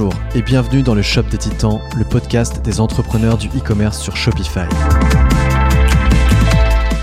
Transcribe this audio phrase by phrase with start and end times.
[0.00, 4.16] Bonjour et bienvenue dans le Shop des Titans, le podcast des entrepreneurs du e-commerce sur
[4.16, 4.66] Shopify.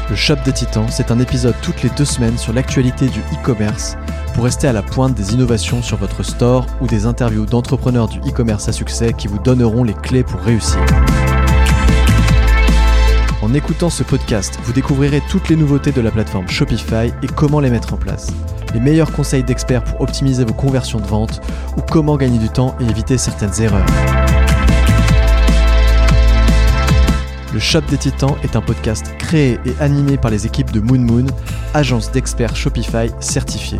[0.10, 3.98] Le Shop des Titans, c'est un épisode toutes les deux semaines sur l'actualité du e-commerce
[4.34, 8.18] pour rester à la pointe des innovations sur votre store ou des interviews d'entrepreneurs du
[8.22, 10.84] e-commerce à succès qui vous donneront les clés pour réussir.
[13.44, 17.60] En écoutant ce podcast, vous découvrirez toutes les nouveautés de la plateforme Shopify et comment
[17.60, 18.34] les mettre en place
[18.74, 21.42] les meilleurs conseils d'experts pour optimiser vos conversions de vente
[21.78, 23.86] ou comment gagner du temps et éviter certaines erreurs.
[27.54, 31.00] Le Shop des Titans est un podcast créé et animé par les équipes de Moon
[31.00, 31.26] Moon,
[31.74, 33.80] agence d'experts Shopify certifiée.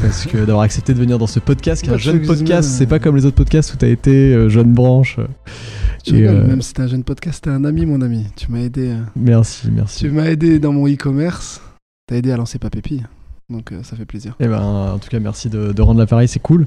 [0.00, 2.86] parce que d'avoir accepté de venir dans ce podcast, qui est un jeune podcast, c'est
[2.86, 5.18] pas comme les autres podcasts où tu as été euh, jeune branche.
[6.04, 8.26] Tu euh, même si c'était un jeune podcast, t'es un ami, mon ami.
[8.36, 8.90] Tu m'as aidé.
[8.90, 10.00] Euh, merci, merci.
[10.00, 11.60] Tu m'as aidé dans mon e-commerce.
[12.06, 13.02] T'as aidé à lancer Papépi.
[13.50, 14.32] Donc ça fait plaisir.
[14.40, 16.66] Et eh ben, en tout cas, merci de, rendre l'appareil, c'est cool.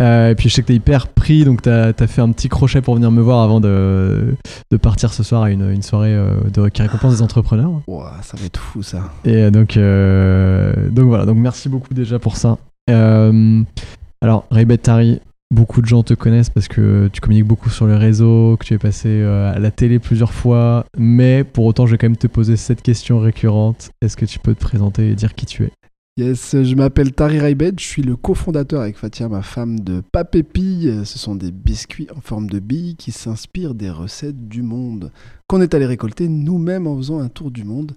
[0.00, 2.80] et puis je sais que t'es hyper pris, donc t'as as fait un petit crochet
[2.80, 4.34] pour venir me voir avant de,
[4.70, 6.16] de partir ce soir à une, une soirée
[6.52, 7.70] de, qui récompense des entrepreneurs.
[7.86, 9.12] Ouah, ça va être fou ça.
[9.24, 12.58] Et donc, donc voilà, donc merci beaucoup déjà pour ça.
[12.88, 17.96] alors, Raybet Tari, beaucoup de gens te connaissent parce que tu communiques beaucoup sur le
[17.96, 21.92] réseau, que tu es passé euh, à la télé plusieurs fois, mais pour autant, je
[21.92, 23.90] vais quand même te poser cette question récurrente.
[24.02, 25.70] Est-ce que tu peux te présenter et dire qui tu es?
[26.18, 31.04] Yes, je m'appelle Tari Raibed, je suis le cofondateur avec Fatia, ma femme, de Papépille.
[31.04, 35.12] Ce sont des biscuits en forme de billes qui s'inspirent des recettes du monde,
[35.46, 37.92] qu'on est allé récolter nous-mêmes en faisant un tour du monde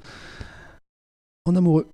[1.46, 1.88] en amoureux.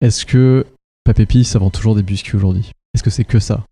[0.00, 0.64] Est-ce que
[1.04, 2.72] Papépille, ça vend toujours des biscuits aujourd'hui?
[2.94, 3.66] Est-ce que c'est que ça?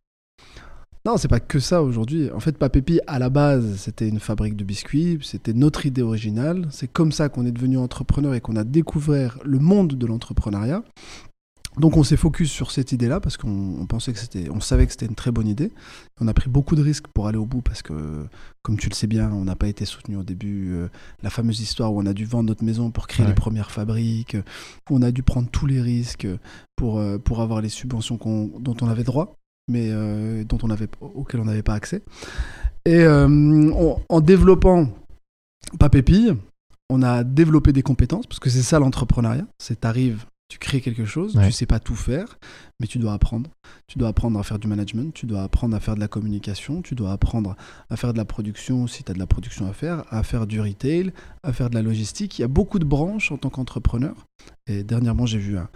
[1.07, 2.31] Non, c'est pas que ça aujourd'hui.
[2.33, 6.69] En fait, Papépi, à la base, c'était une fabrique de biscuits, c'était notre idée originale.
[6.71, 10.83] C'est comme ça qu'on est devenu entrepreneur et qu'on a découvert le monde de l'entrepreneuriat.
[11.79, 14.93] Donc on s'est focus sur cette idée-là parce qu'on pensait que c'était, on savait que
[14.93, 15.73] c'était une très bonne idée.
[16.21, 18.27] On a pris beaucoup de risques pour aller au bout parce que,
[18.63, 20.73] comme tu le sais bien, on n'a pas été soutenu au début.
[20.75, 20.89] Euh,
[21.23, 24.37] la fameuse histoire où on a dû vendre notre maison pour créer les premières fabriques,
[24.91, 26.29] où on a dû prendre tous les risques
[26.77, 28.19] pour, euh, pour avoir les subventions
[28.59, 29.37] dont on avait droit
[29.69, 32.03] mais euh, dont on avait, auquel on n'avait pas accès.
[32.85, 33.73] Et euh,
[34.09, 34.89] en développant
[35.79, 36.37] Papépille,
[36.89, 39.47] on a développé des compétences, parce que c'est ça l'entrepreneuriat.
[39.59, 42.39] C'est t'arrives, tu crées quelque chose, tu tu sais pas tout faire,
[42.79, 43.51] mais tu dois apprendre.
[43.89, 46.83] Tu dois apprendre à faire du management, tu dois apprendre à faire de la communication,
[46.83, 47.57] tu dois apprendre
[47.91, 50.47] à faire de la production si tu as de la production à faire, à faire
[50.47, 51.13] du retail,
[51.43, 52.39] à faire de la logistique.
[52.39, 54.15] Il y a beaucoup de branches en tant qu'entrepreneur.
[54.69, 55.69] Et dernièrement, j'ai vu un,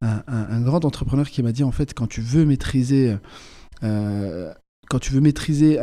[0.00, 3.16] un, grand entrepreneur qui m'a dit en fait quand tu veux maîtriser
[3.82, 4.52] euh,
[4.88, 5.78] quand tu veux maîtriser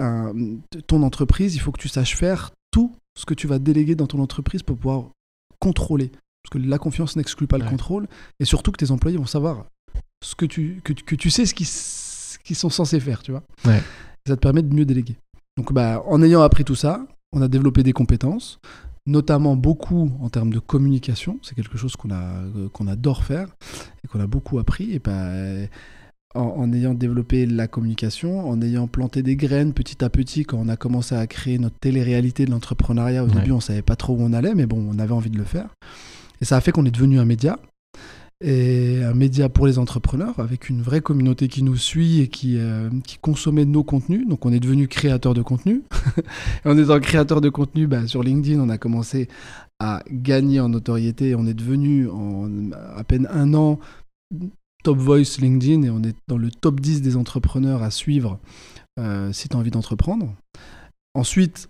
[0.87, 4.07] ton entreprise, il faut que tu saches faire tout ce que tu vas déléguer dans
[4.07, 5.09] ton entreprise pour pouvoir
[5.59, 6.11] contrôler.
[6.45, 8.07] Parce que la confiance n'exclut pas le contrôle.
[8.39, 9.65] Et surtout que tes employés vont savoir
[10.23, 13.43] ce que tu, que, tu sais ce qu'ils sont censés faire, tu vois.
[14.27, 15.15] Ça te permet de mieux déléguer.
[15.57, 18.59] Donc bah, en ayant appris tout ça, on a développé des compétences
[19.07, 21.37] notamment beaucoup en termes de communication.
[21.43, 22.23] C'est quelque chose qu'on a
[22.55, 23.47] euh, qu'on adore faire
[24.03, 24.93] et qu'on a beaucoup appris.
[24.93, 25.29] Et bah,
[26.33, 30.69] en, ayant développé la communication, en ayant planté des graines petit à petit, quand on
[30.69, 34.21] a commencé à créer notre télé-réalité de l'entrepreneuriat, au début on savait pas trop où
[34.21, 35.69] on allait, mais bon, on avait envie de le faire.
[36.41, 37.59] Et ça a fait qu'on est devenu un média
[38.41, 42.57] et un média pour les entrepreneurs avec une vraie communauté qui nous suit et qui,
[42.57, 44.27] euh, qui consommait nos contenus.
[44.27, 45.83] Donc on est devenu créateur de contenu.
[46.65, 49.29] et en étant créateur de contenu, bah, sur LinkedIn, on a commencé
[49.79, 51.33] à gagner en notoriété.
[51.35, 53.79] On est devenu en à peine un an
[54.83, 58.39] top voice LinkedIn et on est dans le top 10 des entrepreneurs à suivre
[58.99, 60.35] euh, si tu as envie d'entreprendre.
[61.15, 61.69] Ensuite,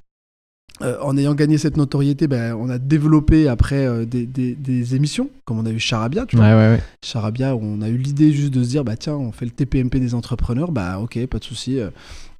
[0.81, 5.59] euh, en ayant gagné cette notoriété, ben, on a développé après euh, des, émissions, comme
[5.59, 6.77] on a eu Charabia, tu vois.
[7.01, 9.99] Charabia, on a eu l'idée juste de se dire, bah tiens, on fait le TPMP
[9.99, 11.79] des entrepreneurs, bah ok, pas de souci.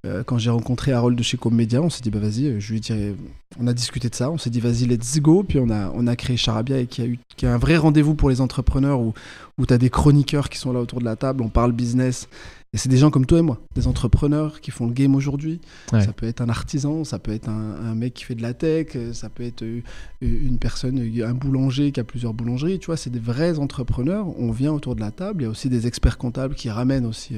[0.06, 2.82] Euh, quand j'ai rencontré Harold de chez Comedia, on s'est dit, bah vas-y, je lui
[2.90, 3.16] ai
[3.58, 5.44] on a discuté de ça, on s'est dit, vas-y, let's go.
[5.44, 7.78] Puis on a, on a créé Charabia et qui a, eu, qui a un vrai
[7.78, 9.14] rendez-vous pour les entrepreneurs où,
[9.58, 12.28] où tu as des chroniqueurs qui sont là autour de la table, on parle business
[12.76, 15.62] et c'est des gens comme toi et moi, des entrepreneurs qui font le game aujourd'hui.
[15.90, 18.98] Ça peut être un artisan, ça peut être un, mec qui fait de la tech,
[19.14, 19.82] ça peut être euh,
[20.22, 22.80] une personne, un boulanger qui a plusieurs boulangeries.
[22.80, 24.28] Tu vois, c'est des vrais entrepreneurs.
[24.38, 25.44] On vient autour de la table.
[25.44, 27.38] Il y a aussi des experts comptables qui ramènent aussi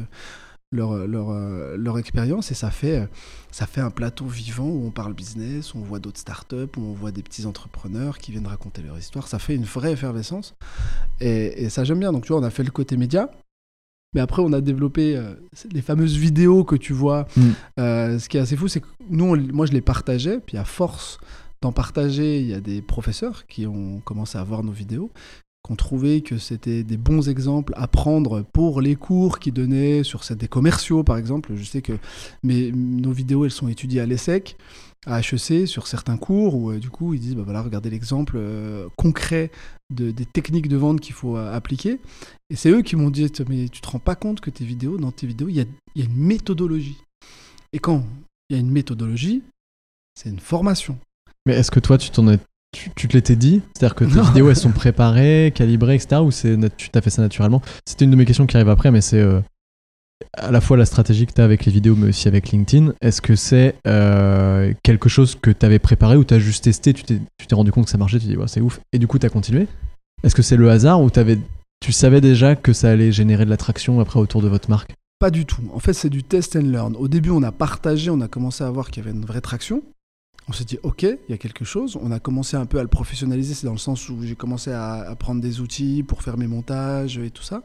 [0.71, 3.05] leur, leur, euh, leur expérience et ça fait, euh,
[3.51, 6.81] ça fait un plateau vivant où on parle business, où on voit d'autres startups, où
[6.81, 9.27] on voit des petits entrepreneurs qui viennent raconter leur histoire.
[9.27, 10.55] Ça fait une vraie effervescence
[11.21, 12.11] et, et ça j'aime bien.
[12.11, 13.29] Donc tu vois, on a fait le côté média.
[14.13, 15.33] Mais après, on a développé euh,
[15.71, 17.27] les fameuses vidéos que tu vois.
[17.35, 17.41] Mm.
[17.79, 20.39] Euh, ce qui est assez fou, c'est que nous, on- moi, je les partageais.
[20.45, 21.19] Puis à force
[21.61, 25.11] d'en partager, il y a des professeurs qui ont commencé à voir nos vidéos,
[25.65, 30.03] qui ont trouvé que c'était des bons exemples à prendre pour les cours qu'ils donnaient
[30.03, 31.51] sur des commerciaux, par exemple.
[31.55, 31.93] Je sais que
[32.43, 34.55] mes, nos vidéos, elles sont étudiées à l'ESSEC,
[35.05, 38.33] à HEC, sur certains cours, où euh, du coup, ils disent, bah voilà, regardez l'exemple
[38.37, 39.51] euh, concret
[39.93, 41.99] de, des techniques de vente qu'il faut euh, appliquer.
[42.49, 44.97] Et c'est eux qui m'ont dit, mais tu te rends pas compte que tes vidéos,
[44.97, 45.65] dans tes vidéos, il y a,
[45.95, 46.97] y a une méthodologie.
[47.73, 48.03] Et quand
[48.49, 49.43] il y a une méthodologie,
[50.15, 50.97] c'est une formation.
[51.45, 52.39] Mais est-ce que toi, tu t'en es-
[52.73, 53.61] tu, tu te l'étais dit?
[53.75, 54.23] C'est-à-dire que tes Non.
[54.23, 56.21] vidéos, elles sont préparées, calibrées, etc.
[56.21, 57.61] Ou tu t'as fait ça naturellement?
[57.85, 59.21] C'était une de mes questions qui arrive après, mais c'est
[60.33, 62.93] à la fois la stratégie que tu as avec les vidéos, mais aussi avec LinkedIn.
[63.01, 66.93] Est-ce que c'est euh, quelque chose que tu avais préparé ou tu as juste testé,
[66.93, 69.07] tu t'es rendu compte que ça marchait, tu t'es dit, ouais, c'est ouf, et du
[69.07, 69.67] coup, tu as continué?
[70.23, 71.39] Est-ce que c'est le hasard ou t'avais-
[71.79, 74.93] tu savais déjà que ça allait générer de l'attraction après autour de votre marque?
[75.19, 75.61] Pas du tout.
[75.73, 76.95] En fait, c'est du test and learn.
[76.95, 79.41] Au début, on a partagé, on a commencé à voir qu'il y avait une vraie
[79.41, 79.81] traction.
[80.47, 81.97] On s'est dit, OK, il y a quelque chose.
[82.01, 83.53] On a commencé un peu à le professionnaliser.
[83.53, 87.17] C'est dans le sens où j'ai commencé à prendre des outils pour faire mes montages
[87.17, 87.63] et tout ça.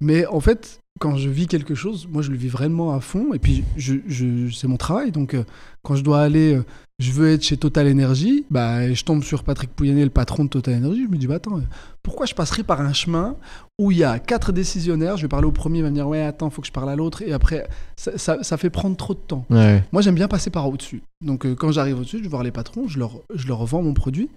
[0.00, 3.32] Mais en fait, quand je vis quelque chose, moi, je le vis vraiment à fond.
[3.34, 5.10] Et puis, je, je- c'est mon travail.
[5.10, 5.42] Donc, euh,
[5.82, 6.64] quand je dois aller, euh,
[7.00, 10.48] je veux être chez Total Energy, bah, je tombe sur Patrick Pouyanné, le patron de
[10.50, 11.04] Total Energy.
[11.04, 11.60] Je me dis, bah, attends,
[12.04, 13.34] pourquoi je passerai par un chemin
[13.80, 15.16] où il y a quatre décisionnaires?
[15.16, 16.90] Je vais parler au premier, il va me dire, ouais, attends, faut que je parle
[16.90, 17.22] à l'autre.
[17.22, 17.66] Et après,
[17.96, 19.44] ça, ça- ça fait prendre trop de temps.
[19.50, 19.82] Ouais.
[19.92, 21.02] Moi, j'aime bien passer par au-dessus.
[21.24, 23.82] Donc, euh, quand j'arrive au-dessus, je vais voir les patrons, je leur, je leur vends
[23.82, 24.28] mon produit,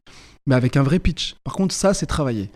[0.48, 1.36] mais avec un vrai pitch.
[1.44, 2.50] Par contre, ça, c'est travailler.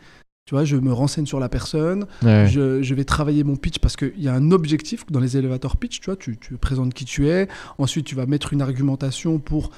[0.50, 2.48] Tu vois, je me renseigne sur la personne, ouais.
[2.48, 5.78] je, je vais travailler mon pitch parce qu'il y a un objectif dans les élévateurs
[5.78, 6.00] pitch.
[6.00, 7.48] Tu vois, tu, tu présentes qui tu es.
[7.78, 9.70] Ensuite, tu vas mettre une argumentation pour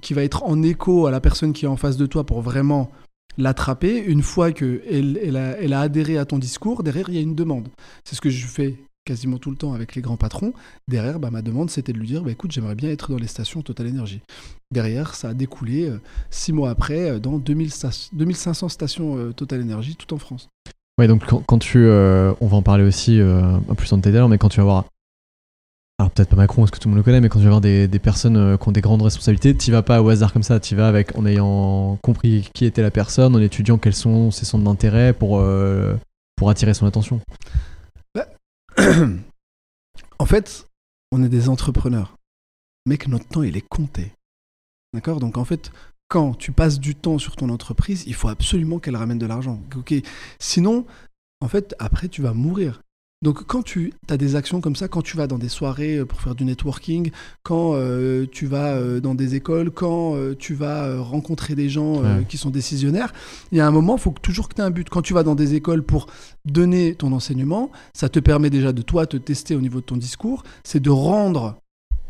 [0.00, 2.40] qui va être en écho à la personne qui est en face de toi pour
[2.40, 2.90] vraiment
[3.36, 3.98] l'attraper.
[3.98, 7.18] Une fois que elle, elle a, elle a adhéré à ton discours, derrière, il y
[7.18, 7.68] a une demande.
[8.04, 10.52] C'est ce que je fais quasiment tout le temps avec les grands patrons.
[10.88, 13.26] Derrière, bah, ma demande, c'était de lui dire, bah, écoute, j'aimerais bien être dans les
[13.26, 14.20] stations Total Energy.
[14.70, 19.32] Derrière, ça a découlé euh, six mois après euh, dans 2000 sta- 2500 stations euh,
[19.32, 20.48] Total Energy, tout en France.
[20.98, 21.88] Ouais, donc quand, tu.
[21.88, 23.20] on va en parler aussi
[23.76, 24.84] plus en détail, mais quand tu vas voir.
[25.98, 27.50] Alors peut-être pas Macron, parce que tout le monde le connaît, mais quand tu vas
[27.50, 30.60] voir des, personnes qui ont des grandes responsabilités, tu vas pas au hasard comme ça,
[30.60, 34.44] tu vas avec en ayant compris qui était la personne, en étudiant quels sont ses
[34.44, 35.42] centres d'intérêt pour,
[36.36, 37.20] pour attirer son attention.
[40.18, 40.68] en fait,
[41.12, 42.16] on est des entrepreneurs.
[42.86, 44.12] Mec, notre temps, il est compté.
[44.92, 45.20] D'accord?
[45.20, 45.70] Donc en fait,
[46.08, 49.60] quand tu passes du temps sur ton entreprise, il faut absolument qu'elle ramène de l'argent.
[50.38, 50.86] Sinon,
[51.40, 52.82] en fait, après, tu vas mourir.
[53.24, 56.04] Donc quand tu as des actions comme ça, quand tu vas dans des soirées euh,
[56.04, 57.10] pour faire du networking,
[57.42, 62.02] quand euh, tu vas euh, dans des écoles, quand euh, tu vas rencontrer des gens
[62.02, 62.24] Ouais.
[62.28, 63.12] qui sont décisionnaires,
[63.50, 64.88] il y a un moment, il faut que, toujours que tu aies un but.
[64.90, 66.06] Quand tu vas dans des écoles pour
[66.44, 69.96] donner ton enseignement, ça te permet déjà de toi te tester au niveau de ton
[69.96, 71.56] discours, c'est de rendre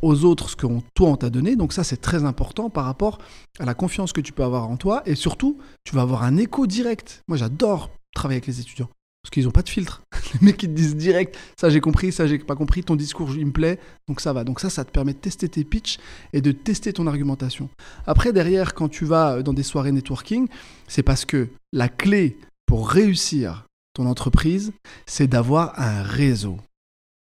[0.02, 1.54] aux autres ce que on- toi on t'a donné.
[1.54, 3.18] Donc ça c'est très important par rapport
[3.60, 6.36] à la confiance que tu peux avoir en toi et surtout tu vas avoir un
[6.36, 7.22] écho direct.
[7.28, 8.88] Moi j'adore travailler avec les étudiants
[9.24, 10.02] parce qu'ils n'ont pas de filtre.
[10.34, 13.34] Les mecs qui te disent direct ça j'ai compris, ça j'ai pas compris, ton discours
[13.34, 14.44] il me plaît, donc ça va.
[14.44, 15.98] Donc ça ça te permet de tester tes pitchs
[16.34, 17.70] et de tester ton argumentation.
[18.06, 20.46] Après derrière quand tu vas dans des soirées networking,
[20.88, 23.64] c'est parce que la clé pour réussir
[23.94, 24.72] ton entreprise,
[25.06, 26.58] c'est d'avoir un réseau.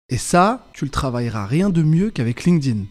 [0.10, 2.86] Et ça, tu le travailleras rien de mieux qu'avec LinkedIn.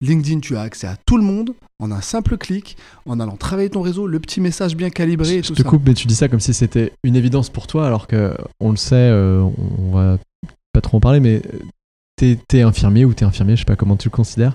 [0.00, 2.76] LinkedIn, tu as accès à tout le monde en un simple clic,
[3.06, 5.68] en allant travailler ton réseau, le petit message bien calibré et Je tout te ça.
[5.68, 8.70] coupe, mais tu dis ça comme si c'était une évidence pour toi, alors que on
[8.70, 9.40] le sait, euh,
[9.78, 10.18] on va
[10.72, 11.58] pas trop en parler, mais euh,
[12.16, 14.54] t'es t'es infirmier ou t'es infirmier, je sais pas comment tu le considères.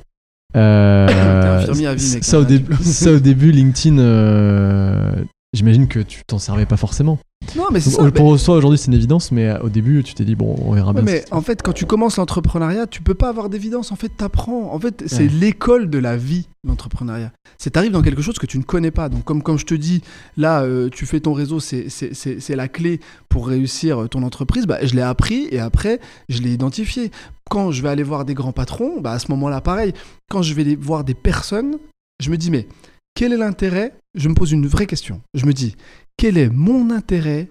[0.55, 1.07] Euh,
[1.61, 5.11] infirmier à vie, mec, ça, hein, au là, début, tu- ça au début, LinkedIn, euh,
[5.53, 7.19] j'imagine que tu t'en servais pas forcément.
[7.55, 8.11] Non, mais c'est ça.
[8.11, 10.73] pour toi aujourd'hui c'est une évidence, mais euh, au début tu t'es dit bon on
[10.73, 11.03] verra Ouais, bien.
[11.03, 13.91] mais en fait, quand tu commences l'entrepreneuriat, tu peux pas avoir d'évidence.
[13.91, 14.73] En fait, t'apprends.
[14.73, 15.27] En fait, c'est Ouais.
[15.29, 17.31] l'école de la vie, l'entrepreneuriat.
[17.57, 19.09] C'est t'arrives dans quelque chose que tu ne connais pas.
[19.09, 20.01] Donc, comme comme je te dis,
[20.37, 21.89] là, euh, tu fais ton réseau, c'est
[22.55, 24.65] la clé pour réussir euh, ton entreprise.
[24.65, 27.11] Bah, je l'ai appris et après, je l'ai identifié.
[27.49, 29.93] Quand je vais aller voir des grands patrons, bah, à ce moment-là, pareil.
[30.29, 31.77] Quand je vais voir des personnes,
[32.19, 32.67] je me dis mais
[33.15, 33.93] quel est l'intérêt?
[34.15, 35.21] Je me pose une vraie question.
[35.33, 35.75] Je me dis
[36.17, 37.49] quel est mon intérêt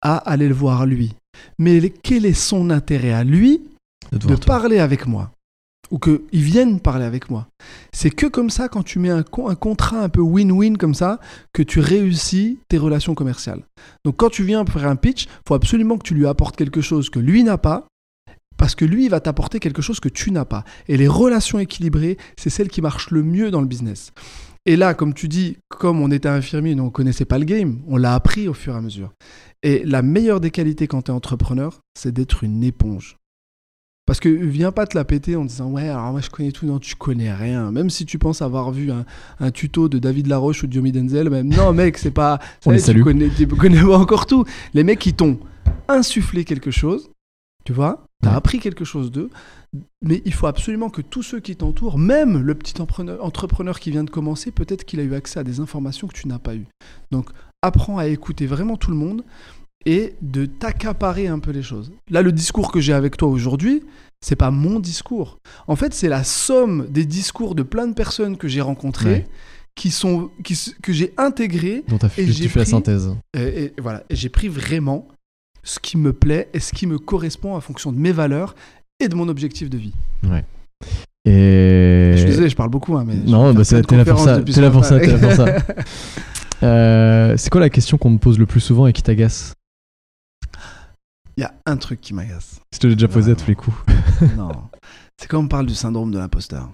[0.00, 1.14] à aller le voir lui?
[1.58, 3.62] Mais quel est son intérêt à lui
[4.12, 5.30] de parler avec moi?
[5.92, 7.46] Ou qu'ils viennent parler avec moi?
[7.92, 10.94] C'est que comme ça, quand tu mets un, con- un contrat un peu win-win comme
[10.94, 11.20] ça,
[11.52, 13.62] que tu réussis tes relations commerciales.
[14.04, 16.80] Donc quand tu viens pour faire un pitch, faut absolument que tu lui apportes quelque
[16.80, 17.86] chose que lui n'a pas
[18.56, 20.64] Parce que lui, il va t'apporter quelque chose que tu n'as pas.
[20.88, 24.12] Et les relations équilibrées, c'est celles qui marchent le mieux dans le business.
[24.68, 27.80] Et là, comme tu dis, comme on était infirmier, on ne connaissait pas le game,
[27.86, 29.12] on l'a appris au fur et à mesure.
[29.62, 33.16] Et la meilleure des qualités quand tu es entrepreneur, c'est d'être une éponge.
[34.06, 36.64] Parce que viens pas te la péter en disant ouais alors moi je connais tout.
[36.64, 37.72] Non tu connais rien.
[37.72, 41.28] Même si tu penses avoir vu un, tuto de David Laroche ou de Diomi Denzel
[41.28, 44.44] même non mec c'est pas on les tu connais, tu connais pas encore tout.
[44.74, 45.40] Les mecs qui t'ont
[45.88, 47.10] insufflé quelque chose
[47.64, 49.30] tu vois tu as appris quelque chose d'eux
[50.02, 54.04] mais il faut absolument que tous ceux qui t'entourent même le petit entrepreneur, qui vient
[54.04, 56.66] de commencer peut-être qu'il a eu accès à des informations que tu n'as pas eues
[57.10, 57.30] donc
[57.62, 59.24] apprends à écouter vraiment tout le monde
[59.86, 61.92] et de t'accaparer un peu les choses.
[62.10, 63.84] Là, le discours que j'ai avec toi aujourd'hui,
[64.20, 65.38] c'est pas mon discours.
[65.68, 69.26] En fait, c'est la somme des discours de plein de personnes que j'ai rencontrées.
[69.76, 71.84] Qui sont, qui, que j'ai intégrées.
[71.86, 73.14] Dont as fait, et j'ai la synthèse.
[73.36, 75.06] Et, voilà, et j'ai pris vraiment
[75.66, 78.54] ce qui me plaît et ce qui me correspond en fonction de mes valeurs
[79.00, 79.92] et de mon objectif de vie.
[80.22, 80.44] Ouais.
[81.24, 82.12] Et...
[82.12, 84.40] Je suis désolé, je parle beaucoup, hein, mais non, bah t'es là pour ça.
[84.40, 85.02] T'es là pour ça.
[85.02, 85.46] Es là pour ça.
[86.62, 89.54] euh, c'est quoi la question qu'on me pose le plus souvent et qui t'agace?
[91.36, 92.60] Il y a un truc qui m'agace.
[92.72, 93.76] Je te l'ai déjà posé à tous les coups.
[94.36, 94.50] non.
[95.20, 96.70] C'est quand on parle du syndrome de l'imposteur.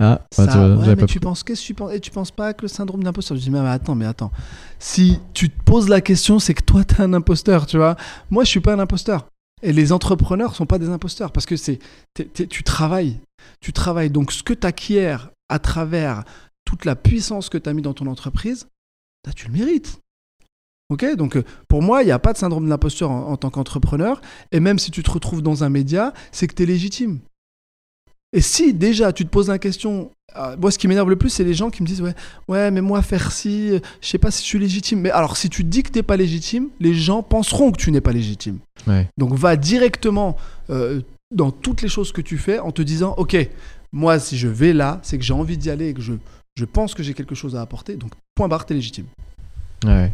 [0.00, 2.62] Ah, ça, ouais, mais tu penses qu'est-ce que tu penses Et tu penses pas que
[2.62, 4.30] le syndrome de l'imposteur Je dis mais, attends, mais attends.
[4.78, 7.96] Si tu te poses la question, c'est que toi t'es un imposteur, tu vois.
[8.30, 9.26] Moi, je suis pas un imposteur.
[9.60, 11.80] Et les entrepreneurs sont pas des imposteurs parce que c'est
[12.14, 13.18] tu travailles,
[13.60, 14.10] tu travailles.
[14.10, 15.16] Donc ce que tu acquiers
[15.48, 16.22] à travers
[16.64, 18.68] toute la puissance que tu as mis dans ton entreprise,
[19.24, 20.00] bah, tu le mérites.
[20.90, 23.50] Ok, donc euh, pour moi, il n'y a pas de syndrome de l'imposteur en, tant
[23.50, 24.22] qu'entrepreneur.
[24.52, 27.18] Et même si tu te retrouves dans un média, c'est que tu es légitime.
[28.32, 31.30] Et si déjà tu te poses la question, euh, moi ce qui m'énerve le plus,
[31.30, 32.14] c'est les gens qui me disent ouais,
[32.48, 35.00] ouais, mais moi faire ci, euh, je sais pas si je suis légitime.
[35.00, 38.00] Mais alors si tu dis que t'es pas légitime, les gens penseront que tu n'es
[38.00, 38.58] pas légitime.
[39.16, 40.36] Donc va directement
[41.30, 43.36] dans toutes les choses que tu fais en te disant ok,
[43.92, 46.14] moi si je vais là, c'est que j'ai envie d'y aller et que je,
[46.56, 47.96] je pense que j'ai quelque chose à apporter.
[47.96, 49.06] Donc point barre, t'es légitime.
[49.86, 50.12] Ouais.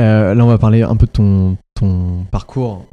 [0.00, 2.86] Euh, là, on va parler un peu de ton, ton parcours.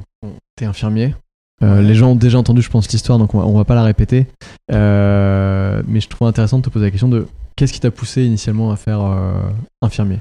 [0.56, 1.16] T'es infirmier.
[1.64, 3.84] Euh, les gens ont déjà entendu, je pense, l'histoire, donc on va, va pas la
[3.84, 4.28] répéter.
[4.72, 8.24] Euh, mais je trouve intéressant de te poser la question de qu'est-ce qui t'a poussé
[8.24, 9.02] initialement à faire
[9.82, 10.20] infirmier?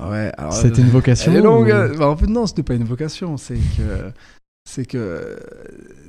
[0.00, 1.96] Ouais, C'était une vocation Elle est longue.
[1.98, 3.36] Bah, en fait, non, c'était pas une vocation.
[3.36, 4.12] C'est que
[4.66, 5.38] c'est que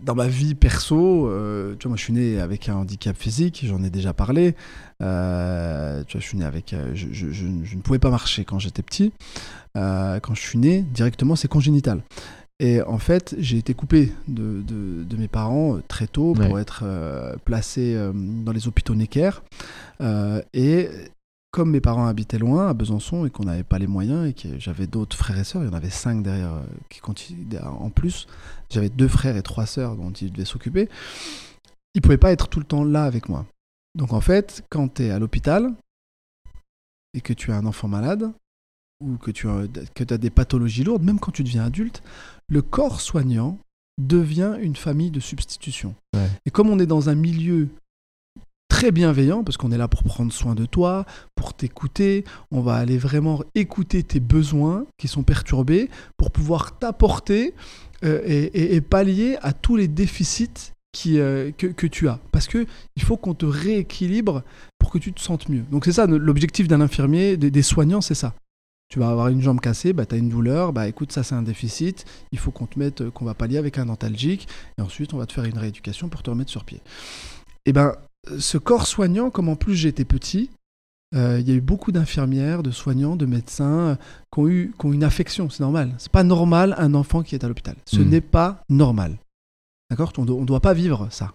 [0.02, 3.66] dans ma vie perso, euh, tu vois, moi je suis né avec un handicap physique,
[3.68, 4.56] j'en ai déjà parlé.
[5.02, 8.82] Euh, tu vois, je suis né avec, euh, je, ne pouvais pas marcher quand j'étais
[8.82, 9.12] petit.
[9.74, 12.02] quand je suis né, directement, c'est congénital.
[12.60, 14.64] Et en fait, j'ai été coupé de,
[15.18, 16.86] mes parents très tôt pour être
[17.44, 19.32] placé dans les hôpitaux Necker.
[20.54, 20.90] et
[21.56, 24.60] comme mes parents habitaient loin, à Besançon, et qu'on n'avait pas les moyens, et que
[24.60, 27.90] j'avais d'autres frères et sœurs, il y en avait cinq derrière, euh, qui continuaient en
[27.90, 28.28] plus,
[28.70, 30.90] j'avais deux frères et trois sœurs dont ils devaient s'occuper,
[31.94, 33.46] ils ne pouvaient pas être tout le temps là avec moi.
[33.98, 35.72] Donc en fait, quand tu es à l'hôpital,
[37.14, 38.34] et que tu as un enfant malade,
[39.00, 42.04] ou que tu as, que as des pathologies lourdes, même quand tu deviens adulte,
[42.48, 43.58] le corps soignant
[44.02, 45.96] devient une famille de substitution.
[46.46, 47.70] Et comme on est dans un milieu
[48.76, 52.26] très bienveillant parce qu'on est là pour prendre soin de toi, pour t'écouter.
[52.52, 57.54] On va aller vraiment écouter tes besoins qui sont perturbés pour pouvoir t'apporter
[58.04, 62.20] euh, et, pallier à tous les déficits qui, euh, que, tu as.
[62.34, 62.66] Parce que
[62.98, 64.44] il faut qu'on te rééquilibre
[64.78, 65.64] pour que tu te sentes mieux.
[65.72, 68.34] Donc c'est ça l'objectif d'un infirmier, des, soignants, c'est ça.
[68.90, 71.34] Tu vas avoir une jambe cassée, bah, tu as une douleur, bah écoute, ça c'est
[71.34, 74.82] un déficit, il faut qu'on te mette, euh, qu'on va pallier avec un dentalgique, et
[74.82, 76.78] ensuite on va te faire une rééducation pour te remettre sur pied.
[76.78, 77.94] Et eh ben
[78.38, 80.50] ce corps soignant, comme en plus j'étais petit,
[81.16, 83.96] euh, il y a eu beaucoup d'infirmières, de soignants, de médecins euh,
[84.34, 85.50] qui, ont eu, qui ont une affection.
[85.50, 85.94] C'est normal.
[85.98, 87.76] C'est pas normal un enfant qui est à l'hôpital.
[87.86, 88.10] Ce hmm.
[88.10, 89.18] n'est pas normal.
[89.90, 90.12] D'accord?
[90.18, 91.34] On ne doit pas vivre ça.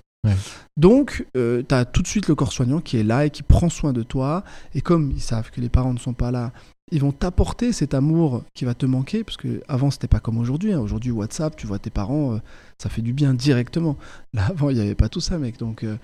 [0.76, 3.42] Donc, euh, tu as tout de suite le corps soignant qui est là et qui
[3.42, 4.45] prend soin de toi.
[4.75, 6.52] Et comme ils savent que les parents ne sont pas là
[6.92, 10.38] ils vont t'apporter cet amour qui va te manquer, parce que avant c'était pas comme
[10.38, 10.73] aujourd'hui.
[10.73, 10.80] Hein.
[10.80, 12.38] Aujourd'hui, WhatsApp, tu vois tes parents, euh,
[12.78, 13.97] ça fait du bien directement.
[14.35, 15.59] Là, avant, il n'y avait pas tout ça, mec.
[15.59, 15.97] Donc, euh,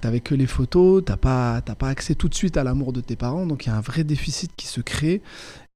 [0.00, 3.16] t'avais que les photos, t'as pas, pas accès tout de suite à l'amour de tes
[3.16, 3.46] parents.
[3.46, 5.22] Donc, il y a un vrai déficit qui se crée.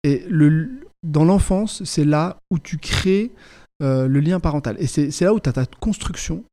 [0.03, 0.71] Et le,
[1.03, 3.33] dans l'enfance, c'est là où tu crées
[3.83, 4.77] euh, le lien parental.
[4.79, 6.45] Et c'est là où tu as ta construction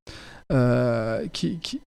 [1.32, 1.80] qui, qui,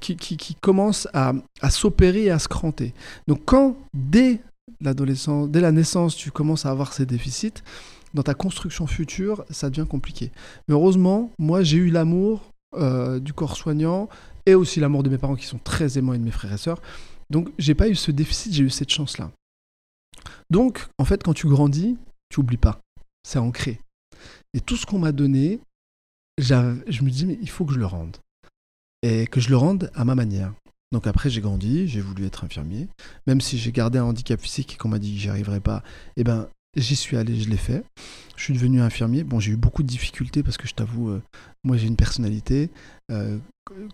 [0.00, 2.94] qui, qui, commence à, à s'opérer et à se cranter.
[3.26, 4.40] Donc quand dès
[4.80, 7.62] l'adolescence, dès la naissance, tu commences à avoir ces déficits,
[8.14, 10.30] dans ta construction future, ça devient compliqué.
[10.68, 14.08] Mais heureusement, moi, j'ai eu l'amour euh, du corps soignant
[14.46, 16.58] et aussi l'amour de mes parents qui sont très aimants et de mes frères et
[16.58, 16.80] sœurs.
[17.30, 19.30] Donc, j'ai pas eu ce déficit, j'ai eu cette chance-là.
[20.50, 21.96] Donc, en fait, quand tu grandis,
[22.28, 22.80] tu oublies pas.
[23.24, 23.80] C'est ancré.
[24.52, 25.60] Et tout ce qu'on m'a donné,
[26.38, 28.16] je me disais, mais il faut que je le rende.
[29.02, 30.52] Et que je le rende à ma manière.
[30.92, 32.86] Donc après, j'ai grandi, j'ai voulu être infirmier.
[33.26, 35.82] Même si j'ai gardé un handicap physique et qu'on m'a dit que j'y arriverais pas,
[36.16, 37.82] eh ben, j'y suis allé, je l'ai fait.
[38.36, 39.24] Je suis devenu infirmier.
[39.24, 41.22] Bon, j'ai eu beaucoup de difficultés parce que je t'avoue, euh,
[41.64, 42.70] moi j'ai une personnalité.
[43.10, 43.38] Euh,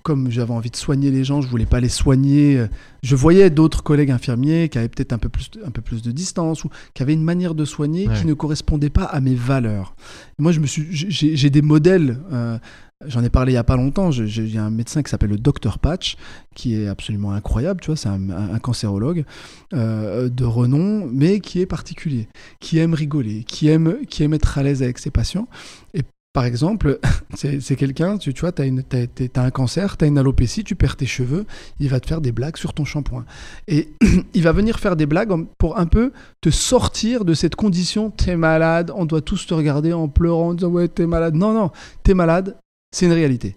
[0.03, 2.67] comme j'avais envie de soigner les gens, je voulais pas les soigner.
[3.03, 6.11] Je voyais d'autres collègues infirmiers qui avaient peut-être un peu plus, un peu plus de
[6.11, 9.95] distance ou qui avaient une manière de soigner qui ne correspondait pas à mes valeurs.
[10.39, 12.19] moi, je me suis, j'ai des modèles.
[12.33, 12.59] Euh,
[13.07, 14.11] J'en ai parlé il y a pas longtemps.
[14.11, 16.17] J'ai un médecin qui s'appelle le Dr Patch,
[16.57, 17.81] qui est absolument incroyable.
[17.81, 19.25] Tu vois, c'est un, cancérologue
[19.73, 22.29] euh, de renom, mais qui est particulier,
[22.59, 25.47] qui aime rigoler, qui aime, qui aime être à l'aise avec ses patients.
[25.95, 26.03] Et
[26.33, 26.99] par exemple,
[27.35, 30.97] c'est quelqu'un, tu, tu, vois, tu as, un cancer, tu as une alopécie, tu perds
[30.97, 31.47] tes cheveux,
[31.79, 33.25] il va te faire des blagues sur ton shampoing.
[33.69, 33.91] Et
[34.35, 38.35] il va venir faire des blagues pour un peu te sortir de cette condition, t'es
[38.35, 41.37] malade, on doit tous te regarder en pleurant, en disant ouais, t'es malade.
[41.37, 41.71] Non, non,
[42.03, 42.57] t'es malade,
[42.91, 43.57] c'est une réalité.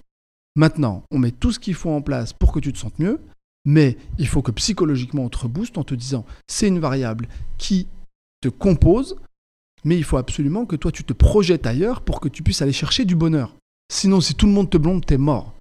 [0.56, 3.20] Maintenant, on met tout ce qu'il faut en place pour que tu te sentes mieux,
[3.66, 7.88] mais il faut que psychologiquement on te rebooste en te disant c'est une variable qui
[8.42, 9.16] te compose,
[9.84, 12.74] mais il faut absolument que toi tu te projettes ailleurs pour que tu puisses aller
[12.74, 13.56] chercher du bonheur.
[13.92, 15.54] Sinon, si tout le monde te blonde, t'es mort.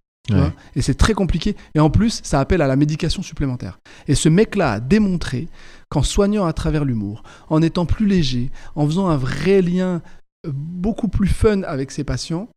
[0.76, 1.56] et c'est très compliqué.
[1.74, 3.80] Et en plus, ça appelle à la médication supplémentaire.
[4.06, 5.48] Et ce mec-là a démontré
[5.88, 10.02] qu'en soignant à travers l'humour, en étant plus léger, en faisant un vrai lien
[10.46, 12.48] euh, beaucoup plus fun avec ses patients,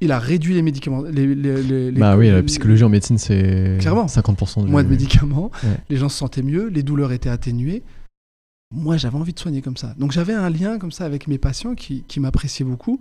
[0.00, 1.02] il a réduit les médicaments.
[1.02, 4.70] Les, bah oui, la psychologie en médecine, c'est 50% du...
[4.70, 5.50] Moins de médicaments,
[5.90, 7.82] les gens se sentaient mieux, les douleurs étaient atténuées.
[8.74, 9.94] Moi, j'avais envie de soigner comme ça.
[9.96, 13.00] Donc j'avais un lien comme ça avec mes patients qui, qui m'appréciaient beaucoup.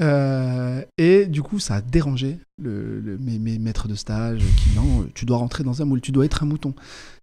[0.00, 5.24] Euh, et du coup, ça a dérangé le, mes, maîtres de stage qui, non, tu
[5.24, 6.74] dois rentrer dans un moule, tu dois être un mouton.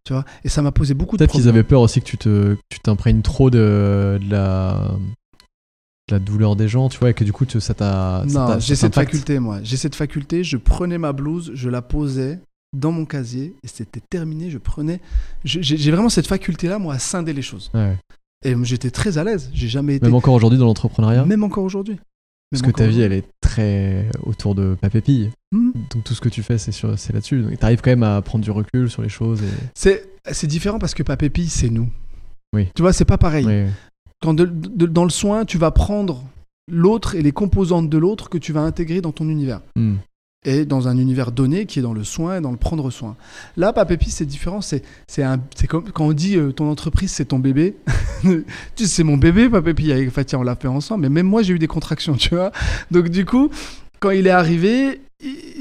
[0.06, 0.24] Tu vois?
[0.44, 1.28] Et ça m'a posé beaucoup de problèmes.
[1.28, 4.96] Peut-être qu'ils avaient peur aussi que tu t'imprègnes trop de, de la
[6.12, 8.24] la douleur des gens, tu vois, et que du coup, ça t'a.
[8.28, 9.60] Non, j'ai cette faculté, moi.
[9.64, 12.40] J'ai cette faculté, je prenais ma blouse, je la posais
[12.74, 15.00] dans mon casier, et c'était terminé, je prenais.
[15.44, 17.72] J'ai vraiment cette faculté-là, moi, à scinder les choses.
[18.44, 20.06] Et j'étais très à l'aise, j'ai jamais été.
[20.06, 21.26] Même encore aujourd'hui dans l'entrepreneuriat?
[21.26, 21.98] Même encore aujourd'hui.
[22.52, 25.32] Parce que ta vie, elle est très autour de papépille.
[25.52, 25.72] Hmm.
[25.90, 27.44] Donc tout ce que tu fais, c'est là-dessus.
[27.60, 29.42] Tu arrives quand même à prendre du recul sur les choses.
[29.42, 30.02] Et...
[30.32, 31.90] C'est différent parce que papépille, c'est nous.
[32.54, 32.68] Oui.
[32.76, 33.46] Tu vois, c'est pas pareil.
[33.46, 33.72] Oui
[34.26, 36.24] quand dans le soin, tu vas prendre
[36.68, 39.62] l'autre et les composantes de l'autre que tu vas intégrer dans ton univers.
[39.76, 39.98] Hmm.
[40.48, 43.16] Et dans un univers donné qui est dans le soin et dans le prendre soin.
[43.56, 44.62] Là, Papépi, c'est différent.
[44.62, 44.84] C'est,
[45.68, 47.76] comme quand on dit euh, ton entreprise, c'est ton bébé.
[48.24, 48.44] tu
[48.76, 49.92] sais, c'est mon bébé, Papépi.
[49.92, 51.04] Avec Fatia, on l'a fait ensemble.
[51.04, 52.52] Mais même moi, j'ai eu des contractions, tu vois.
[52.90, 53.50] Donc, du coup,
[54.00, 55.02] quand il est arrivé,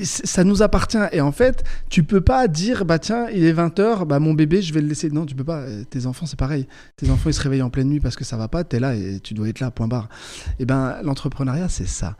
[0.02, 0.98] ça nous appartient.
[1.12, 4.62] Et en fait, tu peux pas dire, bah tiens, il est 20h, bah mon bébé,
[4.62, 5.10] je vais le laisser.
[5.10, 5.60] Non, tu peux pas.
[5.60, 6.66] Euh, tes enfants, c'est pareil.
[6.96, 8.80] Tes enfants, ils se réveillent en pleine nuit parce que ça va pas, tu es
[8.80, 10.08] là et tu dois être là, point barre.
[10.52, 12.16] Et eh ben, l'entrepreneuriat, c'est ça.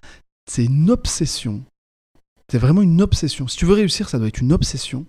[0.50, 1.62] C'est une obsession.
[2.50, 3.48] C'est vraiment une obsession.
[3.48, 5.07] Si tu veux réussir, ça doit être une obsession.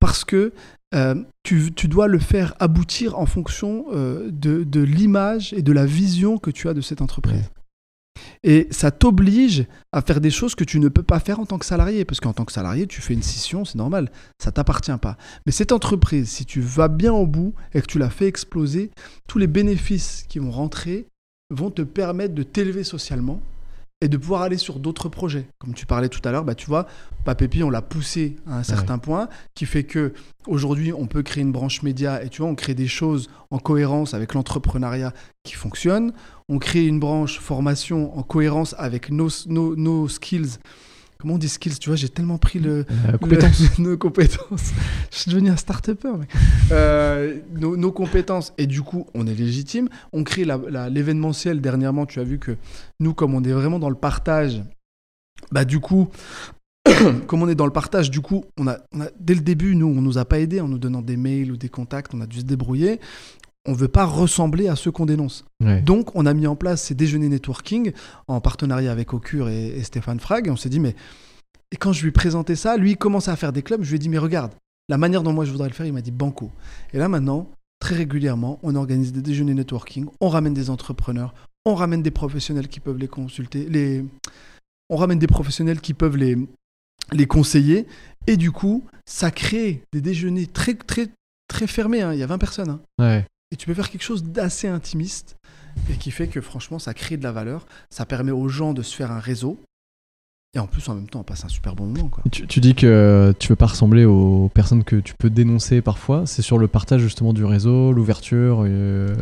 [0.00, 0.52] Parce que
[0.94, 5.86] euh, tu, dois le faire aboutir en fonction euh, de, de l'image et de la
[5.86, 7.50] vision que tu as de cette entreprise.
[8.44, 11.58] Et ça t'oblige à faire des choses que tu ne peux pas faire en tant
[11.58, 12.04] que salarié.
[12.04, 14.10] Parce qu'en tant que salarié, tu fais une scission, c'est normal.
[14.38, 15.16] Ça t'appartient pas.
[15.46, 18.90] Mais cette entreprise, si tu vas bien au bout et que tu la fais exploser,
[19.28, 21.06] tous les bénéfices qui vont rentrer
[21.50, 23.40] vont te permettre de t'élever socialement
[24.02, 25.46] et de pouvoir aller sur d'autres projets.
[25.60, 26.86] Comme tu parlais tout à l'heure, bah, tu vois,
[27.24, 30.12] Papépi, on l'a poussé à un certain point, qui fait que
[30.48, 33.58] aujourd'hui, on peut créer une branche média et tu vois, on crée des choses en
[33.58, 35.12] cohérence avec l'entrepreneuriat
[35.44, 36.12] qui fonctionne.
[36.48, 40.58] On crée une branche formation en cohérence avec nos, nos, nos skills
[41.22, 42.84] comment on dit skills Tu vois, j'ai tellement pris le,
[43.20, 43.62] compétences.
[43.78, 44.72] nos compétences.
[45.10, 46.14] Je suis devenu un start-upper.
[46.72, 48.52] Euh, nos, compétences.
[48.58, 49.88] Et du coup, on est légitime.
[50.12, 50.44] On crée
[50.90, 51.60] l'événementiel.
[51.60, 52.56] Dernièrement, tu as vu que
[52.98, 54.62] nous, comme on est vraiment dans le partage,
[55.52, 56.08] bah du coup,
[57.28, 58.78] comme on est dans le partage, du coup, on a,
[59.20, 61.56] dès le début, nous, on nous a pas aidé en nous donnant des mails ou
[61.56, 62.14] des contacts.
[62.14, 62.98] On a dû se débrouiller
[63.66, 65.44] on veut pas ressembler à ceux qu'on dénonce.
[65.84, 67.92] Donc, on a mis en place ces déjeuners networking
[68.26, 70.48] en partenariat avec Ocure et, Stéphane Frag.
[70.48, 70.96] Et on s'est dit, mais.
[71.70, 73.82] Et quand je lui ai présenté ça, lui, il commençait à faire des clubs.
[73.82, 74.52] Je lui ai dit, mais regarde,
[74.88, 76.50] la manière dont moi je voudrais le faire, il m'a dit banco.
[76.92, 77.48] Et là, maintenant,
[77.78, 82.68] très régulièrement, on organise des déjeuners networking, on ramène des entrepreneurs, on ramène des professionnels
[82.68, 84.04] qui peuvent les consulter, les...
[84.90, 86.36] on ramène des professionnels qui peuvent les,
[87.12, 87.86] les conseiller.
[88.26, 91.08] Et du coup, ça crée des déjeuners très, très,
[91.48, 92.02] très fermés.
[92.02, 92.12] Hein.
[92.12, 92.70] Il y a 20 personnes.
[92.70, 92.80] Hein.
[92.98, 93.26] Ouais.
[93.52, 95.36] Et tu peux faire quelque chose d'assez intimiste
[95.90, 97.66] et qui fait que franchement, ça crée de la valeur.
[97.90, 99.60] Ça permet aux gens de se faire un réseau.
[100.54, 102.10] Et en plus, en même temps, on passe un super bon moment.
[102.30, 106.26] Tu, dis que tu veux pas ressembler aux personnes que tu peux dénoncer parfois.
[106.26, 108.64] C'est sur le partage justement du réseau, l'ouverture.
[108.66, 109.14] Euh,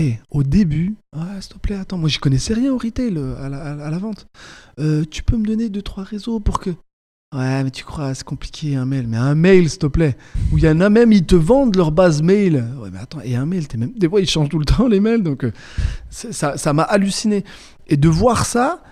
[0.00, 3.42] Et au début, ah, s'il te plaît, attends, moi j'y connaissais rien au retail, euh,
[3.42, 4.26] à la, à la vente.
[4.78, 6.70] Euh, tu peux me donner deux, trois réseaux pour que.
[7.32, 9.06] Ouais, mais tu crois, c'est compliqué un mail.
[9.06, 10.16] Mais un mail, s'il te plaît.
[10.52, 12.64] Où il y en a même, ils te vendent leur base mail.
[12.80, 13.92] Ouais, mais attends, et un mail, t'es même...
[13.92, 15.22] des fois ils changent tout le temps les mails.
[15.22, 15.52] Donc euh,
[16.10, 17.44] ça ça m'a halluciné.
[17.86, 18.82] Et de voir ça,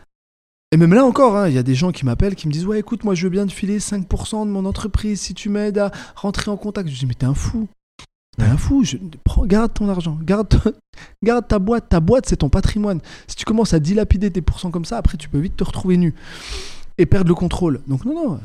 [0.71, 2.67] et même là encore, hein, il y a des gens qui m'appellent, qui me disent
[2.67, 5.79] Ouais, écoute, moi je veux bien te filer 5% de mon entreprise si tu m'aides
[5.79, 6.89] à rentrer en contact.
[6.89, 7.67] Je dis Mais t'es un fou.
[8.37, 8.85] T'es un fou.
[8.85, 8.99] Je...
[9.25, 10.17] Prends, garde ton argent.
[10.23, 10.73] Garde, ton-
[11.25, 11.89] garde ta boîte.
[11.89, 13.01] Ta boîte, c'est ton patrimoine.
[13.27, 15.97] Si tu commences à dilapider tes pourcents comme ça, après tu peux vite te retrouver
[15.97, 16.15] nu
[16.99, 17.81] et perdre le contrôle.
[17.87, 18.41] Donc, non, non,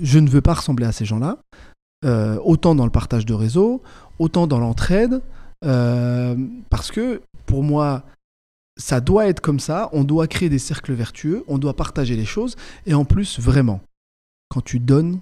[0.00, 1.38] je ne veux pas ressembler à ces gens-là.
[2.04, 3.82] Euh, autant dans le partage de réseau,
[4.18, 5.22] autant dans l'entraide.
[5.64, 6.36] euh,
[6.70, 8.04] parce que pour moi,
[8.76, 9.88] ça doit être comme ça.
[9.92, 11.44] On doit créer des cercles vertueux.
[11.48, 12.56] On doit partager les choses.
[12.86, 13.80] Et en plus, vraiment,
[14.48, 15.20] quand tu donnes,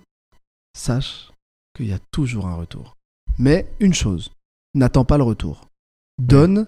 [0.76, 1.30] sache
[1.74, 2.96] qu'il y a toujours un retour.
[3.38, 4.30] Mais une chose,
[4.74, 5.68] n'attends pas le retour.
[6.18, 6.66] Donne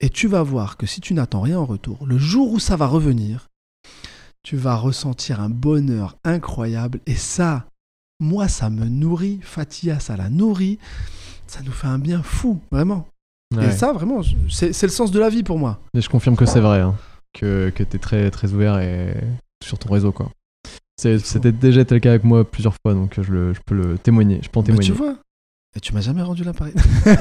[0.00, 2.76] et tu vas voir que si tu n'attends rien en retour, le jour où ça
[2.76, 3.48] va revenir,
[4.42, 7.00] tu vas ressentir un bonheur incroyable.
[7.06, 7.66] Et ça,
[8.20, 9.40] moi, ça me nourrit.
[9.42, 10.78] Fatia, ça la nourrit.
[11.46, 13.06] Ça nous fait un bien fou, vraiment.
[13.54, 13.66] Ouais.
[13.68, 15.78] Et ça, vraiment, c'est c'est le sens de la vie pour moi.
[15.94, 16.94] Mais je confirme que c'est vrai, hein,
[17.34, 19.14] que, que t'es très, très ouvert et
[19.62, 20.30] sur ton réseau, quoi.
[20.96, 21.18] C'est-.
[21.18, 24.40] C'était déjà le cas avec moi plusieurs fois, donc je, le, je peux le témoigner.
[24.42, 24.86] Je peux en Bah, témoigner.
[24.88, 25.16] tu vois
[25.74, 26.74] Et tu m'as jamais rendu l'appareil.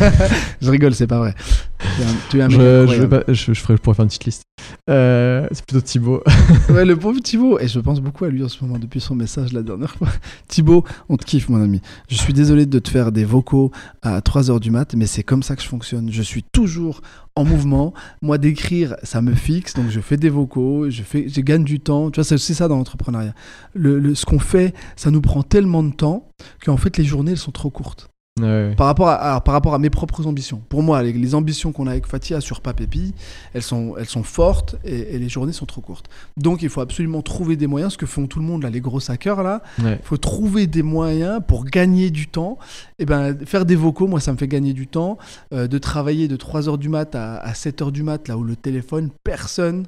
[0.61, 1.33] je rigole, c'est pas vrai.
[1.79, 3.95] Tu es un, tu es un mec je, je, pas- je, je ferai, je pourrais
[3.95, 4.43] faire une petite liste.
[4.89, 6.21] Euh, c'est plutôt Thibaut.
[6.69, 7.59] Ouais, le pauvre Thibaut.
[7.59, 10.09] Et je pense beaucoup à lui en ce moment depuis son message la dernière fois.
[10.49, 11.79] Thibaut, on te kiffe, mon ami.
[12.09, 15.43] Je suis désolé de te faire des vocaux à 3h du mat, mais c'est comme
[15.43, 16.11] ça que je fonctionne.
[16.11, 16.99] Je suis toujours
[17.37, 17.93] en mouvement.
[18.21, 19.75] Moi, d'écrire, ça me fixe.
[19.75, 22.11] Donc, je fais des vocaux, je, fais, je gagne du temps.
[22.11, 23.33] Tu vois, c'est ça dans l'entrepreneuriat.
[23.73, 26.27] Le, le- ce qu'on fait, ça nous prend tellement de temps
[26.65, 28.09] qu'en fait, les journées, elles sont trop courtes.
[28.39, 28.73] Ouais.
[28.77, 30.61] Par rapport à, alors, par rapport à mes propres ambitions.
[30.69, 33.13] Pour moi, les, les ambitions qu'on a avec Fatia sur Papépi,
[33.53, 36.09] elles sont, elles sont fortes et, et les journées sont trop courtes.
[36.37, 38.79] Donc il faut absolument trouver des moyens, ce que font tout le monde, là, les
[38.79, 39.61] gros hackers, là.
[39.83, 39.99] Ouais.
[40.01, 42.57] Il faut trouver des moyens pour gagner du temps.
[42.99, 45.17] Et ben, faire des vocaux, moi, ça me fait gagner du temps.
[45.53, 48.55] Euh, de travailler de 3h du mat à, à 7h du mat, là où le
[48.55, 49.85] téléphone, personne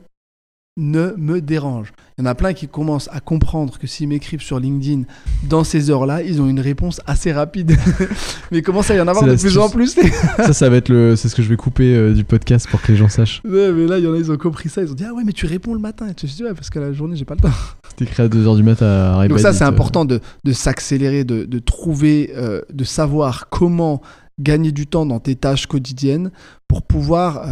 [0.75, 1.93] ne me dérange.
[2.17, 5.03] Il y en a plein qui commencent à comprendre que s'ils m'écrivent sur LinkedIn
[5.43, 7.77] dans ces heures-là, ils ont une réponse assez rapide.
[8.51, 9.95] Mais il commence à y en avoir C'est de plus en plus.
[10.37, 11.15] ça, ça va être le.
[11.15, 13.41] C'est ce que je vais couper euh, du podcast pour que les gens sachent.
[13.45, 14.81] Ouais, mais là, il y en a, ils ont compris ça.
[14.81, 16.07] Ils ont dit Ah ouais, mais tu réponds le matin.
[16.07, 17.55] Et je dis Ouais, parce que la journée, j'ai pas le temps.
[17.95, 21.45] T'écris à 2h du mat à Donc, ça, c'est euh, important de, de s'accélérer, de,
[21.45, 24.01] de trouver, euh, de savoir comment
[24.39, 26.31] gagner du temps dans tes tâches quotidiennes
[26.67, 27.45] pour pouvoir.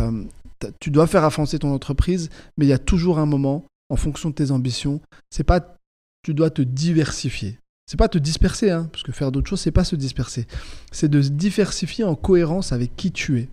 [0.80, 4.30] Tu dois faire avancer ton entreprise, mais il y a toujours un moment, en fonction
[4.30, 5.78] de tes ambitions, c'est pas.
[6.24, 7.58] Tu dois te diversifier.
[7.90, 10.46] C'est pas te disperser, hein, parce que faire d'autres choses, c'est pas se disperser.
[10.92, 13.50] C'est de se diversifier en cohérence avec qui tu es.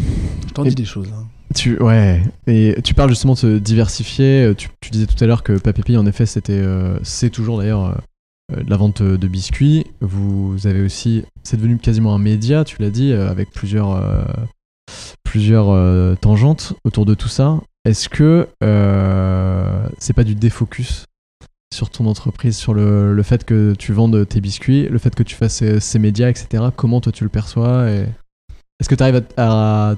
[0.00, 1.08] Je t'en dis des choses.
[1.12, 1.26] hein.
[1.54, 4.44] Tu, ouais, et tu parles justement de se diversifier.
[4.44, 7.58] euh, Tu, tu disais tout à l'heure que Papépi, en effet, c'était, euh, c'est toujours
[7.58, 7.98] d'ailleurs
[8.52, 9.84] euh, de la vente de biscuits.
[10.00, 14.24] Vous avez aussi, c'est devenu quasiment un média, tu l'as dit, avec plusieurs, euh,
[15.32, 17.58] plusieurs euh, tangentes autour de tout ça.
[17.86, 21.06] Est-ce que euh, c'est pas du défocus
[21.72, 25.34] sur ton entreprise, sur le, fait que tu vendes tes biscuits, le fait que tu
[25.34, 26.64] fasses ces, ces médias, etc.
[26.76, 27.88] Comment toi tu le perçois?
[27.88, 29.96] Est-ce que tu arrives à,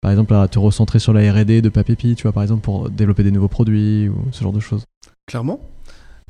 [0.00, 2.90] par exemple, à te recentrer sur la R&D de Papépi, tu vois, par exemple, pour
[2.90, 4.84] développer des nouveaux produits ou ce genre de choses?
[5.26, 5.60] clairement.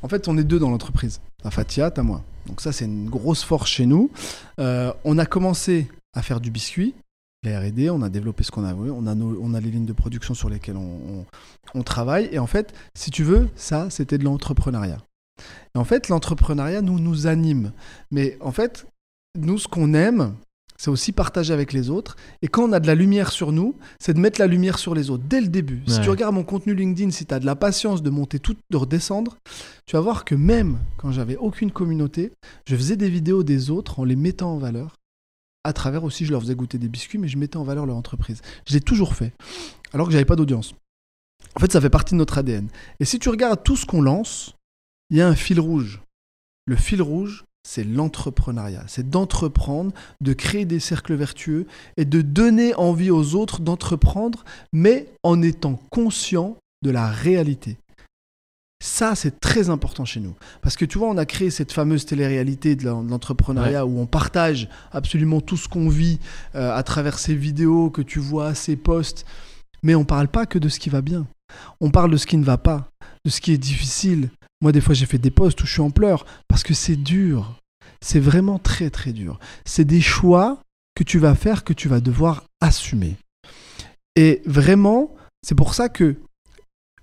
[0.03, 1.19] En fait, on est deux dans l'entreprise.
[1.41, 2.21] T'as Fatia, t'as moi.
[2.45, 4.11] Donc ça, c'est une grosse force chez nous.
[4.59, 6.93] Euh, on a commencé à faire du biscuit,
[7.49, 9.71] la R&D, on a développé ce qu'on a voulu, on a, nos- on a les
[9.71, 10.81] lignes de production sur lesquelles on,
[11.21, 11.25] on-
[11.73, 12.29] on travaille.
[12.31, 14.97] Et en fait, si tu veux, ça, c'était de l'entrepreneuriat.
[15.75, 17.71] Et en fait, l'entrepreneuriat nous, nous anime.
[18.11, 18.85] Mais en fait,
[19.37, 20.35] nous, ce qu'on aime,
[20.77, 22.17] c'est aussi partager avec les autres.
[22.41, 24.93] Et quand on a de la lumière sur nous, c'est de mettre la lumière sur
[24.93, 25.81] les autres dès le début.
[25.87, 28.55] Si tu regardes mon contenu LinkedIn, si tu as de la patience de monter tout,
[28.69, 29.37] de redescendre,
[29.85, 32.31] tu vas voir que même quand j'avais aucune communauté,
[32.67, 34.95] je faisais des vidéos des autres en les mettant en valeur.
[35.65, 37.95] À travers aussi, je leur faisais goûter des biscuits, mais je mettais en valeur leur
[37.97, 38.43] entreprise.
[38.67, 39.33] Je l'ai toujours fait,
[39.93, 40.75] alors que j'avais pas d'audience.
[41.55, 42.67] En fait, ça fait partie de notre ADN.
[42.99, 44.53] Et si tu regardes tout ce qu'on lance,
[45.09, 46.01] il y a un fil rouge.
[46.67, 48.83] Le fil rouge, c'est l'entrepreneuriat.
[48.87, 51.65] C'est d'entreprendre, de créer des cercles vertueux
[51.97, 57.79] et de donner envie aux autres d'entreprendre, mais en étant conscient de la réalité.
[58.85, 60.35] Ça, c'est très important chez nous.
[60.61, 64.69] Parce que tu vois, on a créé cette fameuse télé-réalité de l'entrepreneuriat où on partage
[64.91, 66.19] absolument tout ce qu'on vit
[66.53, 69.25] euh, à travers ces vidéos que tu vois, ces posts.
[69.81, 71.25] Mais on parle pas que de ce qui va bien.
[71.81, 72.87] On parle de ce qui ne va pas,
[73.25, 74.29] de ce qui est difficile.
[74.61, 76.95] Moi, des fois, j'ai fait des posts où je suis en pleurs parce que c'est
[76.95, 77.59] dur.
[78.01, 79.39] C'est vraiment très, très dur.
[79.65, 80.61] C'est des choix
[80.93, 83.15] que tu vas faire, que tu vas devoir assumer.
[84.15, 86.17] Et vraiment, c'est pour ça que,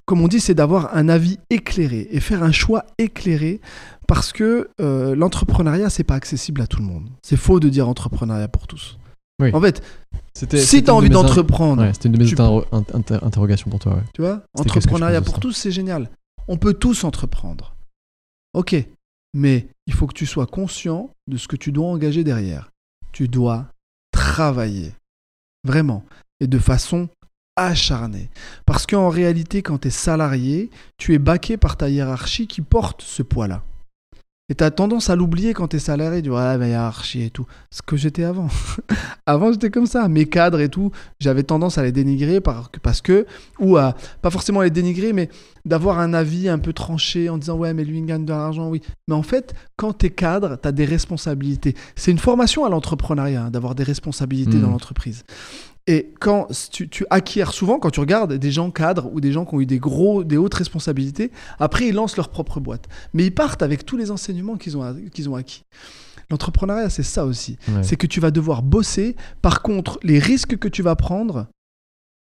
[0.06, 3.60] comme on dit, c'est d'avoir un avis éclairé et faire un choix éclairé
[4.08, 7.08] parce que euh, l'entrepreneuriat, c'est pas accessible à tout le monde.
[7.22, 8.98] C'est faux de dire entrepreneuriat pour tous.
[9.40, 9.50] Oui.
[9.54, 9.82] En fait,
[10.34, 13.80] si tu as envie d'entreprendre, Ouais, c'était une de mes tu- inter- inter- interrogations pour
[13.80, 13.94] toi.
[13.94, 14.02] Ouais.
[14.14, 16.10] tu vois, entrepreneuriat pour tous, c'est génial.
[16.48, 17.74] On peut tous entreprendre.
[18.54, 18.76] Ok,
[19.34, 22.70] mais il faut que tu sois conscient de ce que tu dois engager derrière.
[23.12, 23.66] Tu dois
[24.12, 24.92] travailler,
[25.64, 26.04] vraiment,
[26.40, 27.08] et de façon
[27.56, 28.30] acharnée.
[28.66, 33.02] Parce qu'en réalité, quand tu es salarié, tu es baqué par ta hiérarchie qui porte
[33.02, 33.62] ce poids-là.
[34.48, 37.30] Et tu as tendance à l'oublier quand tu es salarié, du ah, la hiérarchie et
[37.30, 37.46] tout.
[37.70, 38.48] Ce que j'étais avant.
[39.26, 40.08] avant, j'étais comme ça.
[40.08, 43.24] Mes cadres et tout, j'avais tendance à les dénigrer par- parce que,
[43.60, 45.30] ou à, pas forcément les dénigrer, mais
[45.64, 48.68] d'avoir un avis un peu tranché en disant ouais, mais lui, il gagne de l'argent,
[48.68, 48.82] oui.
[49.08, 51.74] Mais en fait, quand tu es cadre, tu as des responsabilités.
[51.96, 54.62] C'est une formation à l'entrepreneuriat, hein, d'avoir des responsabilités Mm.
[54.62, 55.22] dans l'entreprise.
[55.86, 59.44] Et quand tu, tu acquiers souvent, quand tu regardes des gens cadres ou des gens
[59.44, 62.88] qui ont eu des, gros, des hautes responsabilités, après ils lancent leur propre boîte.
[63.14, 65.64] Mais ils partent avec tous les enseignements qu'ils ont, qu'ils ont acquis.
[66.30, 67.58] L'entrepreneuriat, c'est ça aussi.
[67.68, 67.82] Ouais.
[67.82, 69.16] C'est que tu vas devoir bosser.
[69.42, 71.48] Par contre, les risques que tu vas prendre,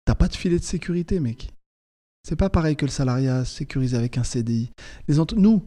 [0.06, 1.52] t'as pas de filet de sécurité, mec.
[2.28, 4.72] C'est pas pareil que le salariat sécurisé avec un CDI.
[5.08, 5.64] Les Nous,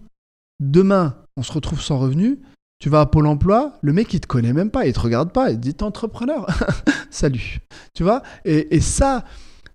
[0.61, 2.41] demain, on se retrouve sans revenu.
[2.81, 5.33] Tu vas à Pôle emploi, le mec, il te connaît même pas, il te regarde
[5.33, 6.47] pas, il te dit T'es entrepreneur.
[7.11, 7.61] Salut.
[7.95, 8.23] Tu vois?
[8.45, 9.25] Et, et ça,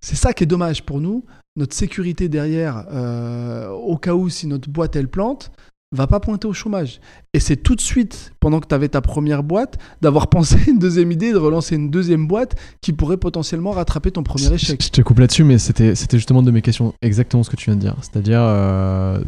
[0.01, 1.25] c'est ça qui est dommage pour nous.
[1.55, 5.51] Notre sécurité derrière, euh, au cas où si notre boîte elle plante,
[5.91, 6.99] va pas pointer au chômage.
[7.33, 10.79] Et c'est tout de suite, pendant que tu avais ta première boîte, d'avoir pensé une
[10.79, 14.81] deuxième idée, de relancer une deuxième boîte qui pourrait potentiellement rattraper ton premier échec.
[14.83, 17.65] Je te coupe là-dessus, mais c'était c'était justement de mes questions exactement ce que tu
[17.65, 17.95] viens de dire.
[18.01, 19.19] C'est-à-dire, euh,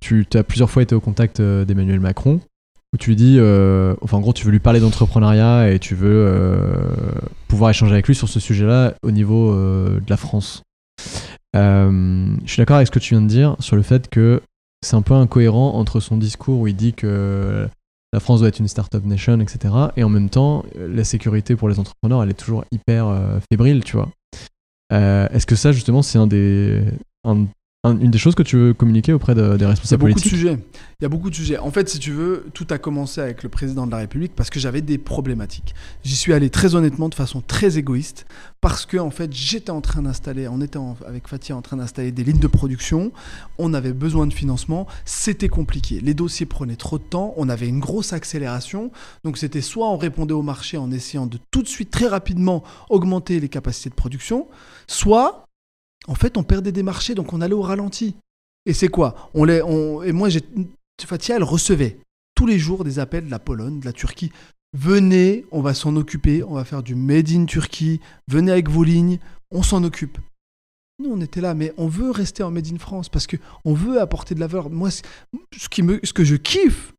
[0.00, 2.40] tu as plusieurs fois été au contact euh, d'Emmanuel Macron,
[2.94, 5.96] où tu lui dis, euh, enfin en gros, tu veux lui parler d'entrepreneuriat et tu
[5.96, 6.84] veux euh,
[7.48, 10.62] pouvoir échanger avec lui sur ce sujet-là au niveau euh, de la France.
[11.54, 14.42] Je suis d'accord avec ce que tu viens de dire sur le fait que
[14.82, 17.68] c'est un peu incohérent entre son discours où il dit que
[18.12, 19.74] la France doit être une start-up nation, etc.
[19.96, 23.06] Et en même temps, la sécurité pour les entrepreneurs, elle est toujours hyper
[23.50, 24.08] fébrile, tu vois.
[24.90, 26.82] Est-ce que ça, justement, c'est un des,
[27.84, 30.08] une des choses que tu veux communiquer auprès de- des Il y a responsables beaucoup
[30.10, 30.58] de politiques sujets.
[31.00, 31.58] Il y a beaucoup de sujets.
[31.58, 34.48] En fait, si tu veux, tout a commencé avec le président de la République parce
[34.48, 35.74] que j'avais des problématiques.
[36.02, 38.26] J'y suis allé très honnêtement, de façon très égoïste,
[38.62, 41.76] parce que en fait, j'étais en train d'installer, on était en- avec Fatia en train
[41.76, 43.12] d'installer des lignes de production.
[43.58, 44.86] On avait besoin de financement.
[45.04, 46.00] C'était compliqué.
[46.00, 47.34] Les dossiers prenaient trop de temps.
[47.36, 48.90] On avait une grosse accélération.
[49.24, 52.62] Donc, c'était soit on répondait au marché en essayant de tout de suite, très rapidement,
[52.88, 54.46] augmenter les capacités de production,
[54.86, 55.43] soit
[56.06, 58.14] en fait, on perdait des marchés, donc on allait au ralenti.
[58.66, 59.30] Et c'est quoi?
[59.34, 60.28] On les, on, Et moi,
[61.04, 61.98] Fatia, elle recevait
[62.34, 64.32] tous les jours des appels de la Pologne, de la Turquie.
[64.76, 68.00] Venez, on va s'en occuper, on va faire du Made in Turquie.
[68.28, 69.18] Venez avec vos lignes,
[69.50, 70.18] on s'en occupe.
[70.98, 73.74] Nous, on était là, mais on veut rester en Made in France parce que on
[73.74, 74.70] veut apporter de la valeur.
[74.70, 76.93] Moi, ce que je kiffe,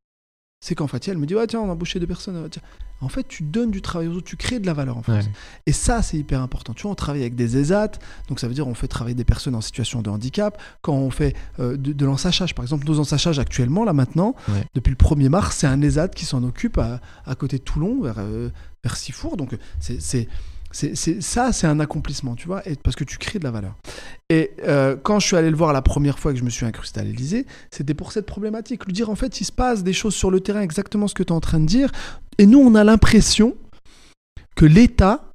[0.66, 2.48] c'est quand Fatia, elle me dit, ouais, tiens, on a embauché deux personnes.
[2.50, 2.64] tiens.
[3.02, 5.26] En fait, tu donnes du travail aux autres, tu crées de la valeur en France.
[5.26, 5.32] Ouais.
[5.68, 6.74] Et ça, c'est hyper important.
[6.74, 7.92] Tu vois, on travaille avec des ESAT,
[8.30, 10.60] donc ça veut dire on fait travailler des personnes en situation de handicap.
[10.82, 14.66] Quand on fait euh, de, de l'ensachage, par exemple, nos ensachages actuellement, là maintenant, Ouais.
[14.74, 18.02] depuis le 1er mars, c'est un ESAT qui s'en occupe à, à côté de Toulon,
[18.02, 18.50] vers, euh,
[18.84, 19.38] vers Sifour.
[19.38, 20.28] Donc c'est,
[20.76, 23.76] c'est, ça, c'est un accomplissement, tu vois, parce que tu crées de la valeur.
[24.30, 26.66] Et euh, quand je suis allé le voir la première fois que je me suis
[26.66, 28.86] incrusté c'était pour cette problématique.
[28.86, 31.24] Lui dire, en fait, il se passe des choses sur le terrain, exactement ce que
[31.24, 31.92] tu es en train de dire.
[32.38, 33.56] Et nous, on a l'impression
[34.58, 35.32] que l'État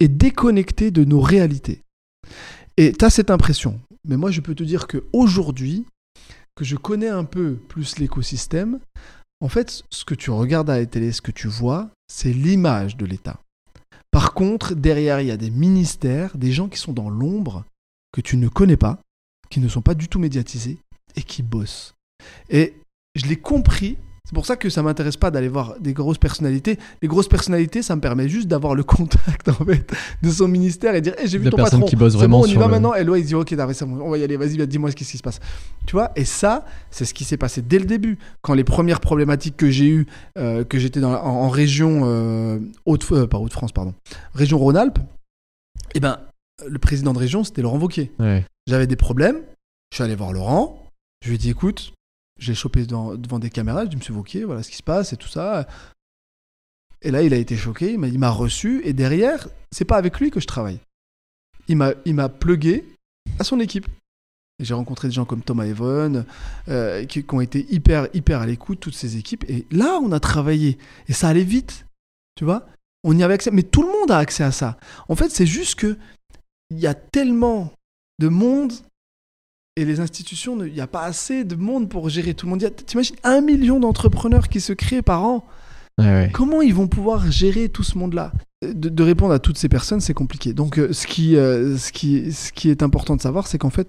[0.00, 1.80] est déconnecté de nos réalités.
[2.76, 3.80] Et tu as cette impression.
[4.06, 5.86] Mais moi, je peux te dire qu'aujourd'hui,
[6.56, 8.80] que je connais un peu plus l'écosystème,
[9.40, 12.98] en fait, ce que tu regardes à la télé, ce que tu vois, c'est l'image
[12.98, 13.40] de l'État.
[14.14, 17.64] Par contre, derrière, il y a des ministères, des gens qui sont dans l'ombre,
[18.12, 19.00] que tu ne connais pas,
[19.50, 20.78] qui ne sont pas du tout médiatisés
[21.16, 21.96] et qui bossent.
[22.48, 22.74] Et
[23.16, 23.98] je l'ai compris.
[24.26, 26.78] C'est pour ça que ça m'intéresse pas d'aller voir des grosses personnalités.
[27.02, 30.94] Les grosses personnalités, ça me permet juste d'avoir le contact en fait de son ministère
[30.94, 31.82] et dire hey, j'ai vu ton patron.
[31.84, 32.94] qui C'est vraiment bon, on y va le- maintenant.
[32.94, 34.38] Et là, il dit ok, on va y aller.
[34.38, 35.40] Vas-y, dis-moi ce qui se passe.
[35.86, 38.18] Tu vois Et ça, c'est ce qui s'est passé dès le début.
[38.40, 40.06] Quand les premières problématiques que j'ai eues,
[40.38, 43.92] euh, que j'étais en, en région euh, Haute, euh, pas Haute-France, pardon,
[44.32, 44.98] région Rhône-Alpes,
[45.94, 46.18] eh ben
[46.66, 48.10] le président de région, c'était Laurent Wauquiez.
[48.18, 48.44] Ouais.
[48.66, 49.40] J'avais des problèmes.
[49.92, 50.82] Je suis allé voir Laurent.
[51.22, 51.92] Je lui ai dit écoute,
[52.38, 53.84] j'ai chopé devant, des caméras.
[53.84, 55.66] Je dit monsieur Wauquiez, voilà ce qui se passe et tout ça.
[57.02, 57.92] Et là, il a été choqué.
[57.92, 58.80] Il m'a, reçu.
[58.84, 60.80] Et derrière, c'est pas avec lui que je travaille.
[61.68, 62.84] Il m'a, plugué
[63.38, 63.86] à son équipe.
[64.60, 66.24] J'ai rencontré des gens comme Thomas Evan,
[66.68, 69.44] euh, qui, qui ont été hyper, hyper à l'écoute, toutes ces équipes.
[69.48, 70.78] Et là, on a travaillé.
[71.08, 71.86] Et ça allait vite.
[72.36, 72.66] Tu vois?
[73.02, 73.50] On y avait accès.
[73.50, 74.78] Mais tout le monde a accès à ça.
[75.08, 75.98] En fait, c'est juste que
[76.70, 77.72] il y a tellement
[78.18, 78.72] de monde
[79.76, 82.70] et les institutions, il n'y a pas assez de monde pour gérer tout le monde.
[82.86, 85.44] T'imagines un million d'entrepreneurs qui se créent par an.
[86.32, 88.32] Comment ils vont pouvoir gérer tout ce monde-là?
[88.62, 90.54] De, répondre à toutes ces personnes, c'est compliqué.
[90.54, 93.70] Donc, euh, ce, qui, euh, ce, qui, ce qui est important de savoir, c'est qu'en
[93.70, 93.88] fait,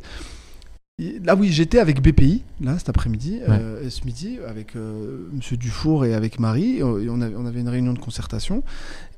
[0.98, 4.76] Là oui, j'étais avec BPI, là, cet après-midi, euh, ce midi, avec
[5.34, 6.82] Monsieur Dufour et avec Marie.
[6.84, 8.64] on, avait, on avait une réunion de concertation.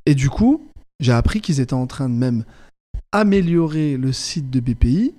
[0.08, 0.66] Et du coup,
[1.00, 2.46] j'ai appris qu'ils étaient en train de même
[3.12, 5.14] améliorer le site de BPI,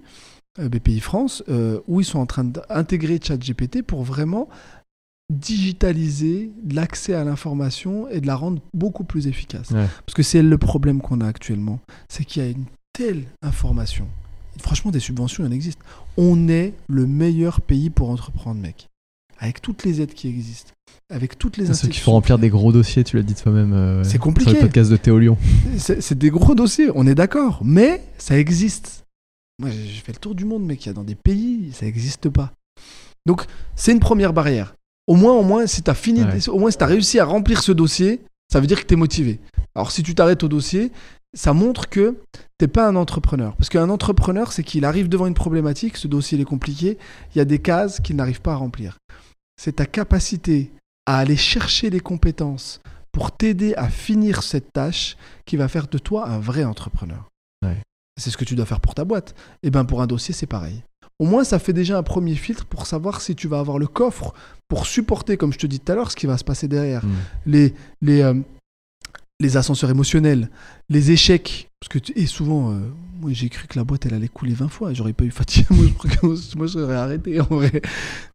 [0.59, 1.42] BPI France,
[1.87, 4.49] où ils sont en train d'intégrer ChatGPT pour vraiment
[5.33, 9.68] digitaliser l'accès à l'information et de la rendre beaucoup plus efficace.
[9.68, 14.07] Parce que c'est le problème qu'on a actuellement, c'est qu'il y a une telle information.
[14.61, 15.79] Franchement, des subventions, il en existe.
[16.16, 18.88] On est le meilleur pays pour entreprendre, mec.
[19.38, 20.73] Avec toutes les aides qui existent,
[21.11, 23.73] avec toutes les Ceux qui font remplir des gros dossiers, tu l'as dit toi-même.
[23.73, 24.51] Euh, c'est compliqué.
[24.51, 25.38] Sur le podcast de Théo Lyon.
[25.77, 27.61] C'est des gros dossiers, on est d'accord.
[27.62, 29.05] Mais ça existe.
[29.59, 30.85] Moi, j'ai fait le tour du monde, mec.
[30.85, 32.53] Il y a dans des pays, ça n'existe pas.
[33.27, 33.44] Donc,
[33.75, 34.75] c'est une première barrière
[35.09, 37.62] au moins, au moins, si tu as fini, au moins, si as réussi à remplir
[37.62, 38.21] ce dossier,
[38.53, 39.40] ça veut dire que tu es motivé.
[39.75, 40.92] Alors, si tu t'arrêtes au dossier,
[41.35, 42.18] ça montre que
[42.59, 43.57] t'es pas un entrepreneur.
[43.57, 46.99] Parce qu'un entrepreneur, c'est qu'il arrive devant une problématique, ce dossier est compliqué,
[47.35, 48.99] il y a des cases qu'il n'arrive pas à remplir.
[49.57, 50.71] C'est ta capacité
[51.07, 55.16] à aller chercher les compétences pour t'aider à finir cette tâche
[55.47, 57.31] qui va faire de toi un vrai entrepreneur.
[58.18, 59.35] C'est ce que tu dois faire pour ta boîte.
[59.62, 60.83] Et bien pour un dossier, c'est pareil
[61.18, 63.87] au moins ça fait déjà un premier filtre pour savoir si tu vas avoir le
[63.87, 64.35] coffre
[64.68, 67.04] pour supporter, comme je te dis tout à l'heure, ce qui va se passer derrière.
[67.04, 67.11] Mm.
[67.46, 68.35] Les, les, euh,
[69.40, 70.50] les ascenseurs émotionnels,
[70.88, 71.70] les échecs.
[71.81, 72.81] Parce que, et souvent, euh,
[73.20, 75.66] moi j'ai cru que la boîte elle allait couler 20 fois, j'aurais pas eu fatigue,
[75.70, 75.87] moi,
[76.57, 77.83] moi j'aurais arrêté en vrai.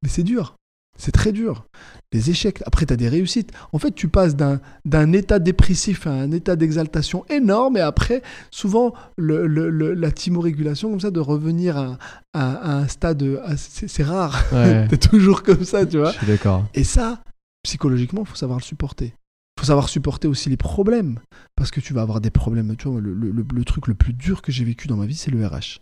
[0.01, 0.55] Mais c'est dur.
[0.97, 1.65] C'est très dur.
[2.11, 3.51] Les échecs, après, tu as des réussites.
[3.71, 8.93] En fait, tu passes d'un état dépressif à un état d'exaltation énorme, et après, souvent,
[9.17, 11.97] le, la timorégulation, comme ça, de revenir à,
[12.33, 13.41] un stade.
[13.57, 14.43] C'est rare.
[14.51, 14.87] Ouais.
[14.91, 16.11] es toujours comme ça, tu vois.
[16.11, 16.65] Je suis d'accord.
[16.75, 17.23] Et ça,
[17.63, 19.15] psychologiquement, il faut savoir le supporter.
[19.57, 21.19] Il faut savoir supporter aussi les problèmes.
[21.55, 22.75] Parce que tu vas avoir des problèmes.
[22.75, 25.45] Tu vois, le, truc le plus dur que j'ai vécu dans ma vie, c'est le
[25.45, 25.79] RH.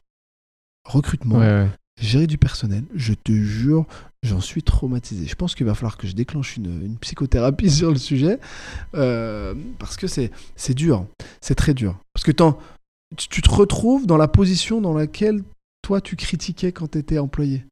[0.85, 1.39] Recrutement.
[1.39, 3.85] Ouais, gérer du personnel, je te jure,
[4.23, 5.27] j'en suis traumatisé.
[5.27, 8.39] Je pense qu'il va falloir que je déclenche une, psychothérapie sur le sujet,
[8.95, 11.05] euh, parce que c'est dur,
[11.41, 11.99] c'est très dur.
[12.13, 12.31] Parce que
[13.15, 15.43] tu te retrouves dans la position dans laquelle
[15.81, 17.65] toi tu critiquais quand tu étais employé.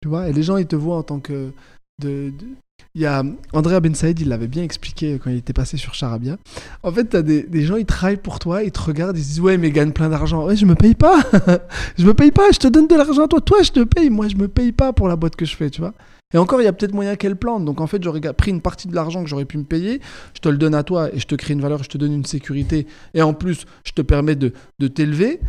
[0.00, 1.52] Tu vois, et les gens ils te voient en tant que
[2.04, 5.94] il y a Andrea Ben Saïd, il l'avait bien expliqué quand il était passé sur
[5.94, 6.36] Charabia.
[6.82, 9.28] En fait, tu as des, gens, ils travaillent pour toi, ils te regardent, ils se
[9.28, 10.46] disent Ouais, mais ils gagnent plein d'argent.
[10.46, 11.20] Ouais, je me paye pas.
[11.98, 13.40] je me paye pas, je te donne de l'argent à toi.
[13.40, 14.10] Toi, je te paye.
[14.10, 15.94] Moi, je me paye pas pour la boîte que je fais, tu vois.
[16.34, 17.64] Et encore, il y a peut-être moyen qu'elle plante.
[17.64, 20.00] Donc, en fait, j'aurais pris une partie de l'argent que j'aurais pu me payer,
[20.34, 22.12] je te le donne à toi et je te crée une valeur, je te donne
[22.12, 22.86] une sécurité.
[23.14, 25.40] Et en plus, je te permets de, de t'élever.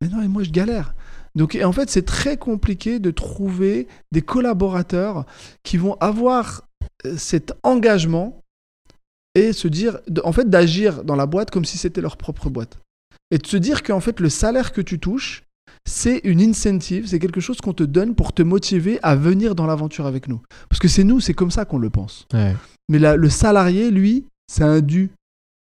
[0.00, 0.94] Mais non, et moi, je galère.
[1.36, 5.26] Donc en fait, c'est très compliqué de trouver des collaborateurs
[5.62, 6.62] qui vont avoir
[7.04, 8.42] euh, cet engagement
[9.34, 12.78] et se dire, en fait, d'agir dans la boîte comme si c'était leur propre boîte.
[13.30, 15.44] Et de se dire qu'en fait, le salaire que tu touches,
[15.84, 19.66] c'est une incentive, c'est quelque chose qu'on te donne pour te motiver à venir dans
[19.66, 20.40] l'aventure avec nous.
[20.70, 22.26] Parce que c'est nous, c'est comme ça qu'on le pense.
[22.88, 25.10] Mais le salarié, lui, c'est un dû.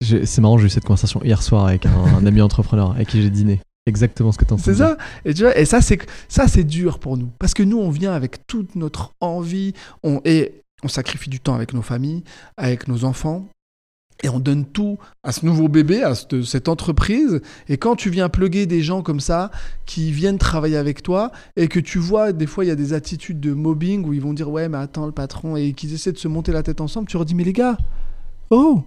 [0.01, 3.29] C'est marrant, j'ai eu cette conversation hier soir avec un ami entrepreneur avec qui j'ai
[3.29, 3.59] dîné
[3.89, 4.97] exactement ce que tu C'est ça.
[5.25, 7.89] Et tu vois, et ça c'est ça c'est dur pour nous parce que nous on
[7.89, 9.73] vient avec toute notre envie,
[10.04, 12.23] on et on sacrifie du temps avec nos familles,
[12.58, 13.47] avec nos enfants.
[14.21, 17.39] Et on donne tout à ce nouveau bébé, à cette entreprise.
[17.69, 19.49] Et quand tu viens pluguer des gens comme ça,
[19.86, 22.91] qui viennent travailler avec toi, et que tu vois, des fois, il y a des
[22.91, 26.12] attitudes de mobbing où ils vont dire Ouais, mais attends, le patron, et qu'ils essaient
[26.12, 27.78] de se monter la tête ensemble, tu leur dis Mais les gars,
[28.49, 28.84] oh,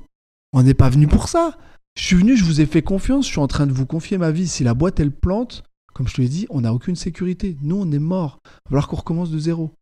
[0.53, 1.57] on n'est pas venu pour ça.
[1.97, 4.19] Je suis venu, je vous ai fait confiance, je suis en train de vous confier
[4.19, 4.49] ma vie.
[4.49, 5.65] Si la boîte, elle plante,
[5.95, 7.57] comme je te l'ai dit, on n'a aucune sécurité.
[7.63, 8.39] Nous, on est mort.
[8.45, 9.73] Il va falloir qu'on recommence de zéro.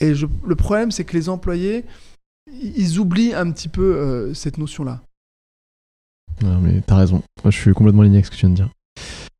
[0.00, 1.84] Et le problème, c'est que les employés,
[2.52, 5.02] ils oublient un petit peu euh, cette notion-là.
[6.42, 7.22] Non, mais t'as raison.
[7.42, 8.70] Moi, je suis complètement aligné avec ce que tu viens de dire.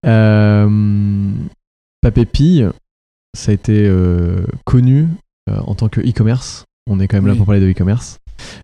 [0.04, 1.32] Euh,
[2.00, 2.64] Papépi,
[3.34, 5.08] ça a été euh, connu
[5.48, 6.64] euh, en tant que e-commerce.
[6.88, 8.18] On est quand même là pour parler de e-commerce.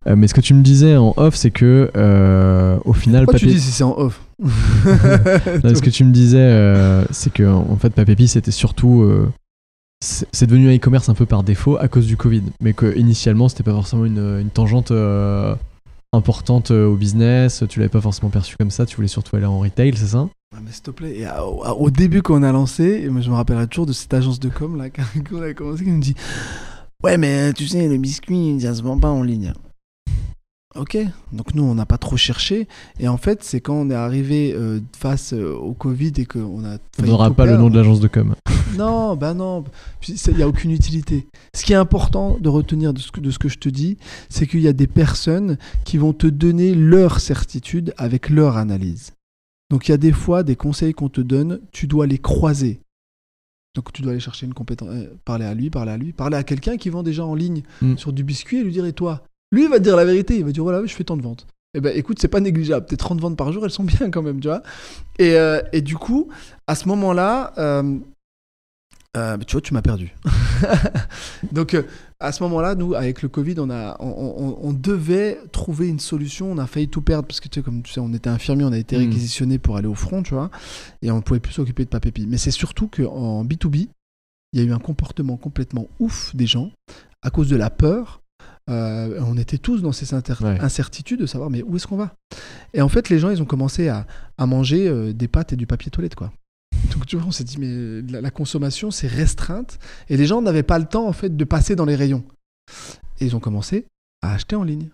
[0.07, 3.25] Euh, mais ce que tu me disais en off, c'est que euh, au final.
[3.25, 7.45] Pourquoi tu dis si c'est en off Ce que tu me disais, euh, c'est que
[7.45, 9.09] en fait, Papépi, c'était surtout.
[10.01, 12.43] c'est devenu un e-commerce un peu par défaut à cause du Covid.
[12.61, 14.93] Mais que initialement, c'était pas forcément une, une tangente
[16.13, 17.65] importante au business.
[17.69, 18.87] Tu l'avais pas forcément perçu comme ça.
[18.87, 20.29] Tu voulais surtout aller en retail, c'est ça?
[20.65, 21.27] Mais s'il te plaît,
[21.79, 24.77] au début quand on a lancé, je me rappellerai toujours de cette agence de com
[24.77, 25.03] là, quand
[25.33, 26.15] on a commencé, qui nous dit
[27.05, 29.53] Ouais, mais tu sais, les biscuits, ça se vend pas en ligne.
[30.77, 30.99] Ok,
[31.33, 32.69] donc nous on n'a pas trop cherché
[33.01, 36.65] et en fait c'est quand on est arrivé euh, face euh, au Covid et qu'on
[36.65, 36.77] a.
[37.03, 38.35] On n'aura pas le nom de l'agence de com.
[38.77, 39.65] Non, bah non,
[40.07, 41.27] il n'y a aucune utilité.
[41.55, 43.97] Ce qui est important de retenir de ce que, de ce que je te dis,
[44.29, 49.15] c'est qu'il y a des personnes qui vont te donner leur certitude avec leur analyse.
[49.71, 52.81] Donc il y a des fois des conseils qu'on te donne, tu dois les croiser.
[53.79, 56.37] Donc tu dois aller chercher une compétence, euh, parler à lui, parler à lui, parler
[56.37, 57.97] à quelqu'un qui vend déjà en ligne Mm.
[57.97, 59.23] sur du biscuit et lui dire et toi?
[59.53, 61.23] Lui il va te dire la vérité, il va dire voilà, je fais tant de
[61.23, 61.47] ventes.
[61.75, 62.87] Eh ben écoute, c'est pas négligeable.
[62.87, 64.65] Tes 30 ventes par jour, elles sont bien quand même, tu vois.
[65.21, 66.29] Et, euh, et du coup,
[66.67, 67.99] à ce moment-là, euh,
[69.47, 70.13] tu vois, tu m'as perdu.
[71.53, 71.77] Donc,
[72.21, 76.01] à ce moment-là, nous, avec le Covid, on, a, on, on- on devait trouver une
[76.01, 76.51] solution.
[76.51, 78.65] On a failli tout perdre parce que, tu sais, comme tu sais, on était infirmier,
[78.65, 79.01] on a été Mm.
[79.01, 80.51] réquisitionné pour aller au front, tu vois,
[81.03, 82.27] et on pouvait plus s'occuper de Papépi.
[82.27, 83.89] Mais c'est surtout qu'en B2B,
[84.53, 86.71] il y a eu un comportement complètement ouf des gens
[87.23, 88.21] à cause de la peur.
[88.71, 90.59] Euh, on était tous dans ces Ouais.
[90.61, 92.13] incertitudes de savoir mais où est-ce qu'on va?
[92.75, 94.07] Et en fait, les gens, ils ont commencé à,
[94.37, 96.33] à manger euh, des pâtes et du papier toilette, quoi.
[97.09, 99.79] Tu vois, on s'est dit mais la, consommation c'est restreinte
[100.11, 102.23] et les gens n'avaient pas le temps en fait de passer dans les rayons.
[103.19, 103.87] Et ils ont commencé
[104.21, 104.91] à acheter en ligne.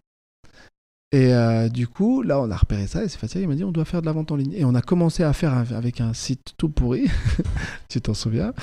[1.10, 3.42] Et euh, du coup, là, on a repéré ça et c'est facile.
[3.42, 4.52] Il m'a dit on doit faire de la vente en ligne.
[4.52, 7.10] Et on a commencé à faire avec un site tout pourri.
[7.88, 8.54] tu t'en souviens?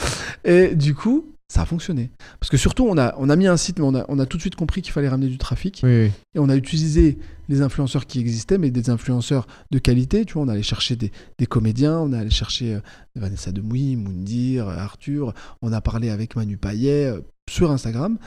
[0.46, 2.12] Et du coup, ça a fonctionné.
[2.40, 4.26] Parce que surtout, on a, on a mis un site, mais on a, on a
[4.26, 5.82] tout de suite compris qu'il fallait ramener du trafic.
[5.84, 6.12] Oui, oui.
[6.34, 7.18] Et on a utilisé
[7.50, 10.24] les influenceurs qui existaient, mais des influenceurs de qualité.
[10.24, 12.80] Tu vois, on allait chercher des, des comédiens, on allait chercher euh,
[13.18, 15.34] Vanessa Demouy, Moundir, Arthur.
[15.62, 18.18] On a parlé avec Manu Payet euh, sur Instagram.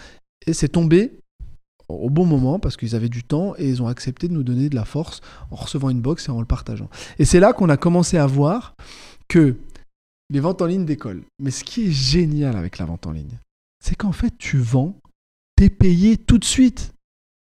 [0.47, 1.19] Et c'est tombé
[1.89, 4.69] au bon moment parce qu'ils avaient du temps et ils ont accepté de nous donner
[4.69, 6.91] de la force en recevant une box et en le partageant.
[7.19, 8.75] Et c'est là qu'on a commencé à voir
[9.29, 9.57] que
[10.31, 11.25] les ventes en ligne décollent.
[11.39, 13.39] Mais ce qui est génial avec la vente en ligne,
[13.83, 14.97] c'est qu'en fait, tu vends,
[15.57, 16.93] t'es payé tout de suite.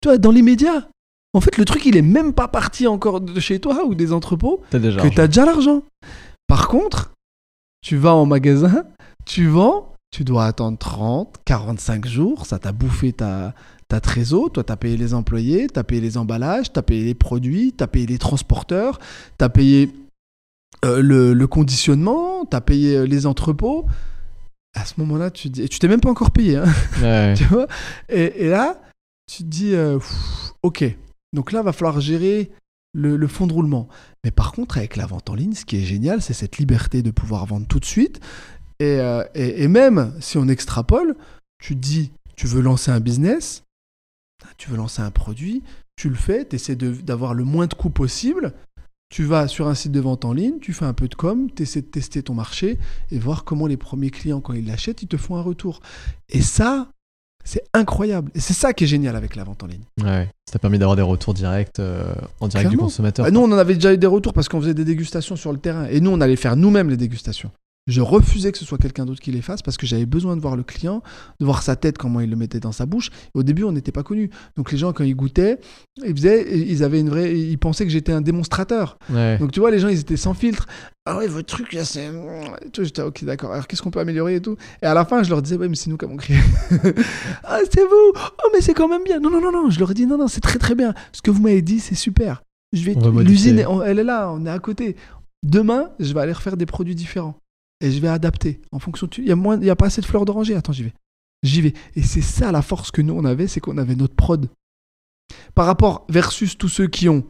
[0.01, 0.89] Tu vois, dans l'immédiat.
[1.33, 4.11] En fait, le truc, il est même pas parti encore de chez toi ou des
[4.13, 5.01] entrepôts T'as déjà.
[5.01, 5.83] que tu as déjà l'argent.
[6.47, 7.11] Par contre,
[7.81, 8.85] tu vas en magasin,
[9.25, 13.53] tu vends, tu dois attendre 30, 45 jours, ça t'a bouffé ta,
[13.87, 16.83] ta trésor, toi, tu as payé les employés, tu as payé les emballages, tu as
[16.83, 18.99] payé les produits, tu as payé les transporteurs,
[19.37, 19.91] tu as payé
[20.85, 23.85] euh, le, le conditionnement, tu as payé euh, les entrepôts.
[24.75, 26.65] À ce moment-là, tu te dis, et tu t'es même pas encore payé, hein,
[27.01, 27.33] Ouais.
[27.37, 27.67] tu vois?
[28.09, 28.79] Et, et là,
[29.31, 30.83] tu te dis, euh, pff, ok,
[31.33, 32.51] donc là, va falloir gérer
[32.93, 33.87] le, le fond de roulement.
[34.23, 37.01] Mais par contre, avec la vente en ligne, ce qui est génial, c'est cette liberté
[37.01, 38.19] de pouvoir vendre tout de suite.
[38.79, 41.15] Et, euh, et- et même si on extrapole,
[41.59, 43.63] tu te dis, tu veux lancer un business,
[44.57, 45.63] tu veux lancer un produit,
[45.95, 48.53] tu le fais, tu essaies d'avoir le moins de coûts possible.
[49.09, 51.49] Tu vas sur un site de vente en ligne, tu fais un peu de com,
[51.55, 52.77] tu essaies de tester ton marché
[53.11, 55.79] et voir comment les premiers clients, quand ils l'achètent, ils te font un retour.
[56.27, 56.89] Et ça,
[57.45, 58.29] c'est incroyable.
[58.35, 59.83] Et c'est ça qui est génial avec la vente en ligne.
[60.03, 60.27] Ouais.
[60.45, 63.25] Ça t'a permis d'avoir des retours directs euh, en direct du consommateur.
[63.25, 65.53] Bah, nous, on en avait déjà eu des retours parce qu'on faisait des dégustations sur
[65.53, 65.85] le terrain.
[65.85, 67.49] Et nous, on allait faire nous-mêmes les dégustations.
[67.87, 70.41] Je refusais que ce soit quelqu'un d'autre qui les fasse parce que j'avais besoin de
[70.41, 71.01] voir le client,
[71.39, 73.09] de voir sa tête, comment il le mettait dans sa bouche.
[73.33, 74.29] Et au début, on n'était pas connus.
[74.57, 75.59] Donc les gens, quand ils goûtaient,
[76.05, 78.99] ils, faisaient, ils, avaient une vraie, ils pensaient que j'étais un démonstrateur.
[79.09, 79.37] Ouais.
[79.37, 80.67] Donc tu vois, les gens, ils étaient sans filtre.
[81.05, 82.11] Ah ouais, votre truc, là, c'est...
[82.77, 83.53] J'étais, ok, d'accord.
[83.53, 84.57] Alors qu'est-ce qu'on peut améliorer et tout?
[84.81, 86.37] Et à la fin, je leur disais, ouais, mais c'est nous qui avons créé.
[87.45, 89.21] ah, c'est vous Oh, mais c'est quand même bien.
[89.21, 89.69] Non, non, non, non.
[89.69, 90.93] Je leur ai dit, non, non, c'est très, très bien.
[91.13, 92.43] Ce que vous m'avez dit, c'est super.
[92.73, 92.95] Je vais...
[93.23, 94.97] L'usine, elle est là, on est à côté.
[95.43, 97.35] Demain, je vais aller refaire des produits différents.
[97.81, 99.07] Et je vais adapter en fonction.
[99.17, 99.57] Il y a, moins...
[99.59, 100.55] il y a pas assez de fleurs d'oranger.
[100.55, 100.93] Attends, j'y vais.
[101.43, 101.73] J'y vais.
[101.95, 104.49] Et c'est ça la force que nous, on avait, c'est qu'on avait notre prod.
[105.53, 107.25] Par rapport versus tous ceux qui ont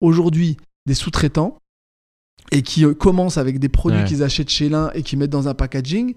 [0.00, 1.58] aujourd'hui des sous-traitants
[2.52, 4.04] et qui euh, commencent avec des produits Ouais.
[4.06, 6.14] qu'ils achètent chez l'un et qui mettent dans un packaging,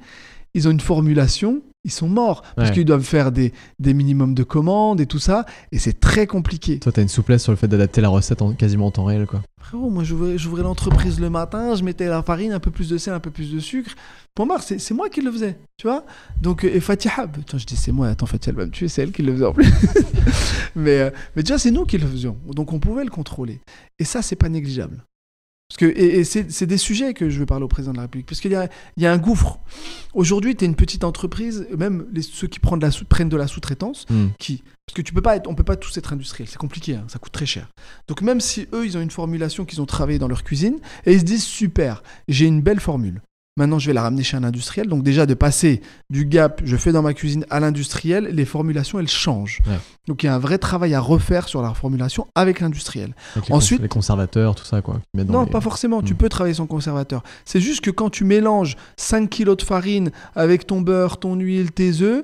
[0.54, 2.76] ils ont une formulation, ils sont morts parce Ouais.
[2.76, 6.80] qu'ils doivent faire des, des minimums de commandes et tout ça, et c'est très compliqué.
[6.80, 9.26] Toi, t'as une souplesse sur le fait d'adapter la recette en, quasiment en temps réel,
[9.26, 9.42] quoi.
[9.60, 13.14] Frérot, moi j'ouvrais l'entreprise le matin, je mettais la farine, un peu plus de sel,
[13.14, 13.92] un peu plus de sucre.
[14.36, 16.06] Pour moi, c'est c'est moi qui le faisais, tu vois.
[16.42, 18.88] Donc, euh, et Fatiha, attends, je dis c'est moi, attends, Fatiha elle va me tuer,
[18.90, 19.66] c'est elle qui le faisait en plus.
[20.76, 23.60] mais, euh, mais déjà, c'est nous qui le faisions, donc on pouvait le contrôler.
[24.00, 25.04] Et ça, c'est pas négligeable.
[25.70, 28.04] Parce que, et, et c'est des sujets que je veux parler au président de la
[28.04, 28.28] République.
[28.28, 29.60] Parce qu'il y a, il y a un gouffre.
[30.14, 33.30] Aujourd'hui, tu es une petite entreprise, même les, ceux qui prennent de la, sous- prennent
[33.30, 34.28] de la sous-traitance, Hmm.
[34.38, 36.96] qui parce que tu peux pas être, on peut pas tous être industriel, c'est compliqué,
[36.96, 37.70] hein, ça coûte très cher.
[38.10, 41.14] Donc même si eux ils ont une formulation qu'ils ont travaillé dans leur cuisine et
[41.14, 43.22] ils se disent super, j'ai une belle formule.
[43.56, 44.88] Maintenant je vais la ramener chez un industriel.
[44.88, 49.00] Donc déjà de passer du gap, je fais dans ma cuisine à l'industriel, les formulations
[49.00, 49.60] elles changent.
[49.68, 49.78] Ouais.
[50.08, 53.14] Donc il y a un vrai travail à refaire sur la formulation avec l'industriel.
[53.52, 55.00] Ensuite- cons- les conservateurs, tout ça, quoi.
[55.14, 56.02] dans Non, les- pas forcément.
[56.02, 56.18] Tu Hmm.
[56.18, 57.22] peux travailler son conservateur.
[57.46, 61.72] C'est juste que quand tu mélanges 5 kilos de farine avec ton beurre, ton huile,
[61.72, 62.24] tes œufs,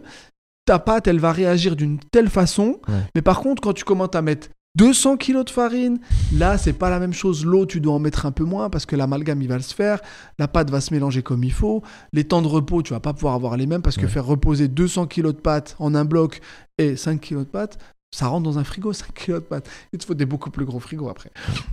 [0.65, 2.79] ta pâte, elle va réagir d'une telle façon.
[2.87, 2.93] Ouais.
[3.15, 4.47] Mais par contre, quand tu commences à mettre
[4.79, 5.99] 200 kilos de farine.
[6.33, 7.45] Là, c'est pas la même chose.
[7.45, 9.99] L'eau, tu dois en mettre un peu moins parce que l'amalgame, il va se faire.
[10.39, 11.83] La pâte va se mélanger comme il faut.
[12.13, 14.69] Les temps de repos, tu vas pas pouvoir avoir les mêmes parce que faire reposer
[14.69, 16.39] 200 kilos de pâte en un bloc
[16.77, 17.77] et 5 kilos de pâte,
[18.09, 19.69] ça rentre dans un frigo, 5 kilos de pâte.
[19.91, 21.31] Il te faut des beaucoup plus gros frigos après.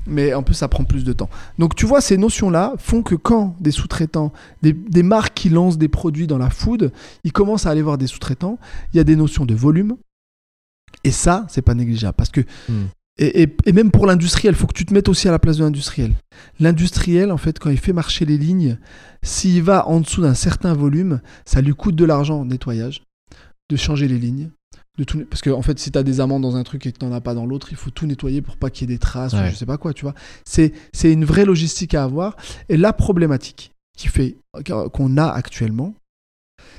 [0.08, 1.30] Mais en plus, ça prend plus de temps.
[1.60, 4.32] Donc, tu vois, ces notions-là font que quand des sous-traitants,
[4.62, 6.92] des, marques qui lancent des produits dans la food,
[7.22, 8.58] ils commencent à aller voir des sous-traitants,
[8.92, 9.96] il y a des notions de volume.
[11.04, 12.14] Et ça, c'est pas négligeable.
[12.16, 12.86] Parce que, hmm.
[13.18, 15.56] Et, et, même pour l'industriel, il faut que tu te mettes aussi à la place
[15.56, 16.12] de l'industriel.
[16.60, 18.78] L'industriel, en fait, quand il fait marcher les lignes,
[19.22, 23.02] s'il va en dessous d'un certain volume, ça lui coûte de l'argent en nettoyage,
[23.70, 24.50] de changer les lignes,
[25.04, 25.24] tout...
[25.28, 27.04] Parce que en fait, si tu as des amendes dans un truc et que tu
[27.04, 29.00] n'en as pas dans l'autre, il faut tout nettoyer pour pas qu'il y ait des
[29.00, 30.14] traces ou je sais pas quoi, tu vois.
[30.44, 30.72] C'est
[31.04, 32.36] une vraie logistique à avoir.
[32.68, 34.36] Et la problématique qui fait
[34.92, 35.94] qu'on a actuellement,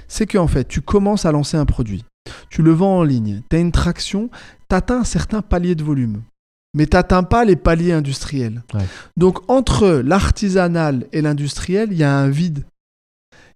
[0.08, 2.06] c'est qu'en fait, tu commences à lancer un produit,
[2.50, 4.30] tu le vends en ligne, tu as une traction,
[4.70, 6.22] tu atteins un certain palier de volume,
[6.74, 8.64] mais tu n'atteins pas les paliers industriels.
[9.16, 12.66] Donc entre l'artisanal et l'industriel, il y a un vide.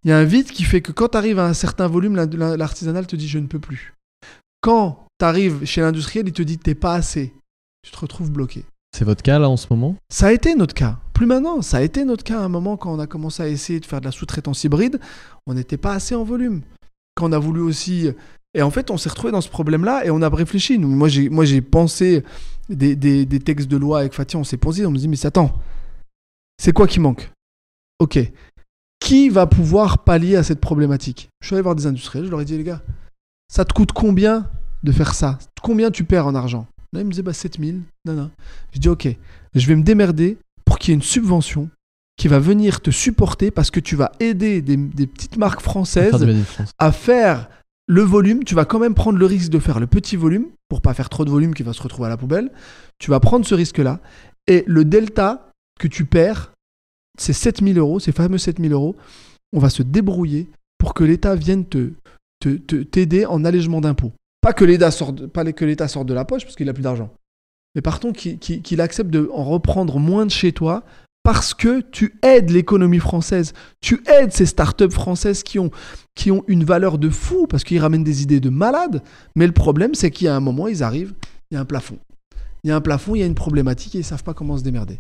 [0.04, 2.16] Il y a un vide qui fait que quand tu arrives à un certain volume,
[2.16, 3.94] l'artisanal te dit je ne peux plus.
[4.62, 7.34] Quand tu arrives chez l'industriel, il te dit t'es pas assez.
[7.84, 8.66] Tu te retrouves bloqué.
[8.98, 9.96] C'est votre cas là en ce moment?
[10.10, 11.00] Ça a été notre cas.
[11.14, 13.48] Plus maintenant, ça a été notre cas à un moment quand on a commencé à
[13.48, 15.00] essayer de faire de la sous-traitance hybride.
[15.48, 16.62] On n'était pas assez en volume.
[17.16, 18.10] Quand on a voulu aussi.
[18.54, 20.78] Et en fait, on s'est retrouvé dans ce problème-là et on a réfléchi.
[20.78, 22.24] Nous, moi, j'ai, moi, j'ai pensé
[22.70, 24.36] des, des, textes de loi avec Fatih.
[24.36, 24.86] On s'est posé.
[24.86, 25.54] On me dit, mais attends,
[26.58, 27.32] c'est quoi qui manque?
[28.00, 28.20] Ok.
[29.00, 31.30] Qui va pouvoir pallier à cette problématique?
[31.42, 32.26] Je suis allé voir des industriels.
[32.26, 32.82] Je leur ai dit, les gars,
[33.48, 34.50] ça te coûte combien
[34.84, 35.40] de faire ça?
[35.62, 36.68] Combien tu perds en argent?
[36.94, 37.82] Là, il me disait bah, 7000.
[38.06, 38.32] Non, non.
[38.74, 39.08] Je dis ok,
[39.56, 41.70] je vais me démerder pour qu'il y ait une subvention
[42.18, 44.78] qui va venir te supporter parce que tu vas aider des,
[45.08, 46.14] petites marques françaises
[46.78, 47.50] à faire
[47.92, 48.46] le volume.
[48.46, 51.10] Tu vas quand même prendre le risque de faire le petit volume pour pas faire
[51.10, 52.50] trop de volume qui va se retrouver à la poubelle.
[53.00, 54.00] Tu vas prendre ce risque-là
[54.48, 56.54] et le delta que tu perds,
[57.20, 58.96] c'est 7000 euros, ces fameux 7000 euros.
[59.52, 61.92] On va se débrouiller pour que l'État vienne te
[62.40, 64.14] t'aider en allègement d'impôts.
[64.40, 65.20] Pas que l'État sorte,
[65.88, 67.12] sorte de la poche parce qu'il n'a plus d'argent.
[67.76, 70.84] Mais partons qu'il accepte de en reprendre moins de chez toi
[71.24, 75.70] parce que tu aides l'économie française, tu aides ces startups françaises qui ont,
[76.16, 79.04] qui ont une valeur de fou parce qu'ils ramènent des idées de malades.
[79.36, 81.14] Mais le problème, c'est qu'il y a un moment, ils arrivent,
[81.52, 82.00] il y a un plafond.
[82.64, 84.58] Il y a un plafond, il y a une problématique et ils savent pas comment
[84.58, 85.00] se démerder.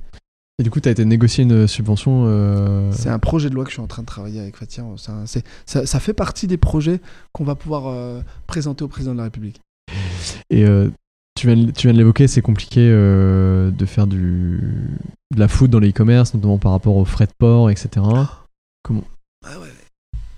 [0.60, 3.64] Et du coup, tu as été négocier une subvention euh, C'est un projet de loi
[3.64, 4.84] que je suis en train de travailler avec Fatia.
[4.98, 7.00] Ça, ça, fait partie des projets
[7.32, 9.60] qu'on va pouvoir euh, présenter au président de la République.
[10.52, 10.90] Et euh,
[11.36, 14.60] tu viens, tu viens de l'évoquer, c'est compliqué de faire du,
[15.34, 18.06] de la food dans les e-commerce, notamment par rapport aux frais de port, etc.
[18.84, 19.04] Comment
[19.46, 19.68] ah ouais.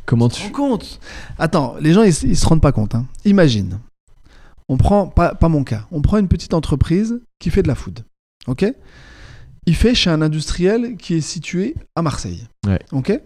[0.05, 0.99] Comment tu te rends compte?
[1.37, 2.95] Attends, les gens ils, ils, se rendent pas compte.
[2.95, 3.05] Hein.
[3.25, 3.79] Imagine,
[4.69, 7.75] on prend pas, pas mon cas, on prend une petite entreprise qui fait de la
[7.75, 8.03] food,
[8.47, 8.65] ok?
[9.65, 12.47] Il fait chez un industriel qui est situé à Marseille.
[12.91, 13.17] Ok?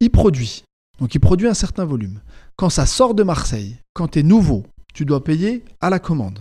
[0.00, 0.64] Il produit.
[0.98, 2.20] Donc il produit un certain volume.
[2.56, 4.64] Quand ça sort de Marseille, quand tu es nouveau,
[4.94, 6.38] tu dois payer à la commande.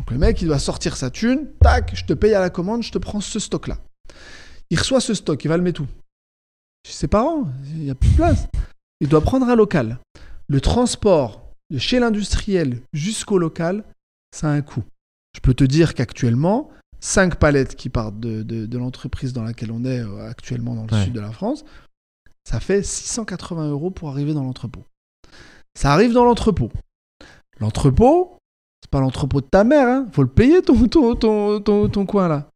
[0.00, 2.82] Donc le mec, il doit sortir sa thune, tac, je te paye à la commande,
[2.82, 3.76] je te prends ce stock-là.
[4.70, 5.86] Il reçoit ce stock, il va le mettre où?
[6.86, 8.48] Chez ses parents, il n'y a plus de place.
[9.00, 9.98] Il doit prendre un local.
[10.48, 13.84] Le transport de chez l'industriel jusqu'au local,
[14.34, 14.84] ça a un coût.
[15.34, 16.70] Je peux te dire qu'actuellement,
[17.00, 21.12] 5 palettes qui partent de, l'entreprise dans laquelle on est euh, actuellement dans le sud
[21.12, 21.66] de la France,
[22.48, 24.82] ça fait 680 euros pour arriver dans l'entrepôt.
[25.74, 26.72] Ça arrive dans l'entrepôt.
[27.58, 28.39] L'entrepôt,
[28.90, 30.06] pas l'entrepôt de ta mère, hein.
[30.12, 30.74] faut le payer ton,
[31.14, 32.48] ton, ton, coin là.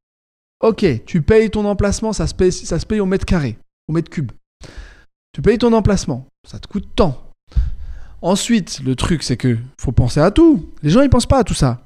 [0.61, 3.59] Ok, tu payes ton emplacement, ça se paye, ça se paye au mètre carré,
[3.89, 4.33] au mètre cube.
[5.33, 7.31] Tu payes ton emplacement, ça te coûte tant.
[8.23, 10.71] Ensuite, le truc, c'est que faut penser à tout.
[10.83, 11.83] Les gens, ils pensent pas à tout ça.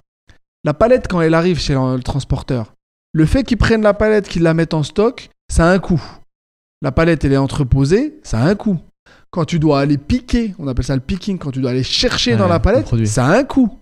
[0.64, 2.74] La palette, quand elle arrive chez le transporteur,
[3.12, 6.02] le fait qu'ils prennent la palette, qu'ils la mettent en stock, ça a un coût.
[6.82, 8.78] La palette, elle est entreposée, ça a un coût.
[9.30, 12.36] Quand tu dois aller piquer, on appelle ça le picking, quand tu dois aller chercher
[12.36, 13.78] dans la palette, ça a un coût.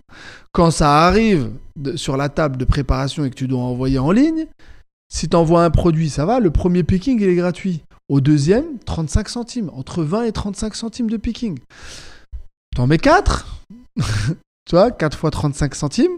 [0.51, 1.51] Quand ça arrive
[1.95, 4.47] sur la table de préparation et que tu dois envoyer en ligne,
[5.09, 7.81] si tu envoies un produit, ça va, le premier picking, il est gratuit.
[8.09, 9.69] Au deuxième, 35 centimes.
[9.73, 11.59] Entre 20 et 35 centimes de picking.
[12.75, 13.63] T'en mets 4
[14.67, 16.11] Tu vois, 4 fois 35 centimes,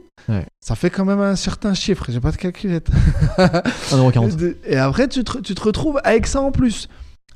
[0.59, 2.05] ça fait quand même un certain chiffre.
[2.09, 2.89] J'ai pas de calculette.
[3.37, 4.55] 1,40€.
[4.65, 6.89] Et après, tu te, tu te retrouves avec ça en plus.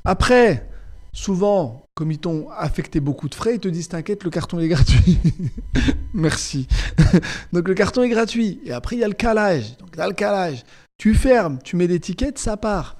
[0.04, 0.68] Après,
[1.12, 4.68] souvent, comme ils t'ont affecté beaucoup de frais, ils te disent T'inquiète, le carton est
[4.68, 5.18] gratuit.
[6.14, 6.66] Merci.
[7.52, 8.60] Donc le carton est gratuit.
[8.64, 9.76] Et après, il y a le calage.
[9.78, 10.64] Donc dans le calage,
[10.98, 12.96] tu fermes, tu mets l'étiquette, ça part.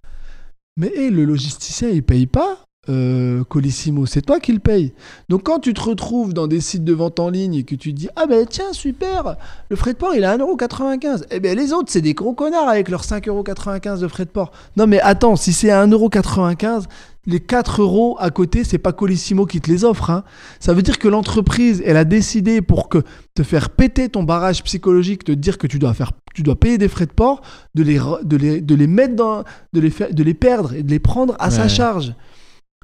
[0.76, 4.92] Mais le logisticien, il paye pas euh, Colissimo, c'est toi qui le paye.
[5.28, 7.95] Donc quand tu te retrouves dans des sites de vente en ligne et que tu
[7.95, 9.36] te dis Ah ben tiens, super,
[9.70, 11.24] le frais de port il est à 1,95€.
[11.30, 14.53] Eh ben les autres, c'est des gros connards avec leurs 5,95€ de frais de port.
[14.76, 16.84] Non mais attends, si c'est à 1,95€,
[17.26, 20.10] les 4 euros à côté, c'est pas Colissimo qui te les offre.
[20.10, 20.24] hein.
[20.60, 23.02] Ça veut dire que l'entreprise, elle a décidé pour que
[23.34, 26.78] te faire péter ton barrage psychologique, te dire que tu dois faire, tu dois payer
[26.78, 27.42] des frais de port,
[27.74, 30.82] de les, de les, de les mettre dans, de les faire, de les perdre et
[30.82, 32.14] de les prendre à sa charge.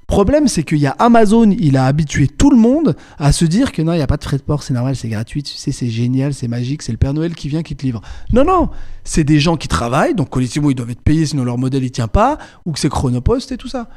[0.07, 3.70] Problème, c'est qu'il y a Amazon, il a habitué tout le monde à se dire
[3.70, 5.55] que non, il n'y a pas de frais de port, c'est normal, c'est gratuit, tu
[5.55, 8.01] sais, c'est génial, c'est magique, c'est le Père Noël qui vient, qui te livre.
[8.32, 8.70] Non, non,
[9.05, 11.93] c'est des gens qui travaillent, donc Colissimo, ils doivent être payés, sinon leur modèle, il
[11.93, 13.88] tient pas, ou que c'est Chronopost et tout ça.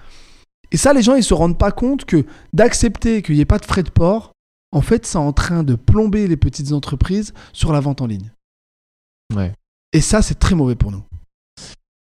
[0.73, 3.59] Et ça, les gens, ils se rendent pas compte que d'accepter qu'il n'y ait pas
[3.59, 4.31] de frais de port,
[4.71, 8.31] en fait, c'est en train de plomber les petites entreprises sur la vente en ligne.
[9.35, 9.53] Ouais.
[9.93, 11.03] Et ça, c'est très mauvais pour nous.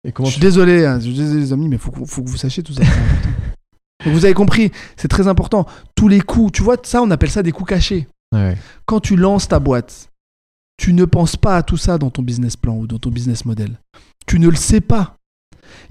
[0.06, 0.46] Et comment Je suis tu...
[0.46, 2.62] désolé, hein, je suis désolé les amis, mais il faut, que- faut que vous sachiez
[2.62, 2.82] tout ça.
[4.04, 5.66] Donc vous avez compris, c'est très important.
[5.94, 8.08] Tous les coûts, tu vois, ça, on appelle ça des coûts cachés.
[8.34, 8.56] Ouais.
[8.86, 10.10] Quand tu lances ta boîte,
[10.76, 13.44] tu ne penses pas à tout ça dans ton business plan ou dans ton business
[13.44, 13.78] model.
[14.26, 15.16] Tu ne le sais pas.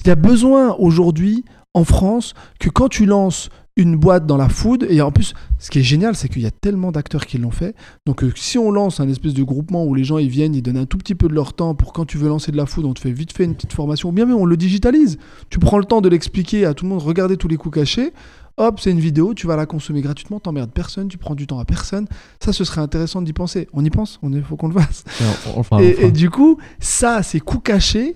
[0.01, 4.49] Il y a besoin aujourd'hui en France que quand tu lances une boîte dans la
[4.49, 7.39] food, et en plus, ce qui est génial, c'est qu'il y a tellement d'acteurs qui
[7.39, 7.75] l'ont fait.
[8.05, 10.61] Donc, euh, si on lance un espèce de groupement où les gens ils viennent, ils
[10.61, 12.67] donnent un tout petit peu de leur temps pour quand tu veux lancer de la
[12.67, 15.17] food, on te fait vite fait une petite formation, ou bien même on le digitalise.
[15.49, 18.13] Tu prends le temps de l'expliquer à tout le monde, regardez tous les coûts cachés.
[18.57, 21.57] Hop, c'est une vidéo, tu vas la consommer gratuitement, t'emmerdes personne, tu prends du temps
[21.57, 22.05] à personne.
[22.39, 23.67] Ça, ce serait intéressant d'y penser.
[23.73, 25.03] On y pense, on est, faut qu'on le fasse.
[25.55, 26.07] Enfin, Et, enfin.
[26.07, 28.15] et du coup, ça, ces coûts cachés,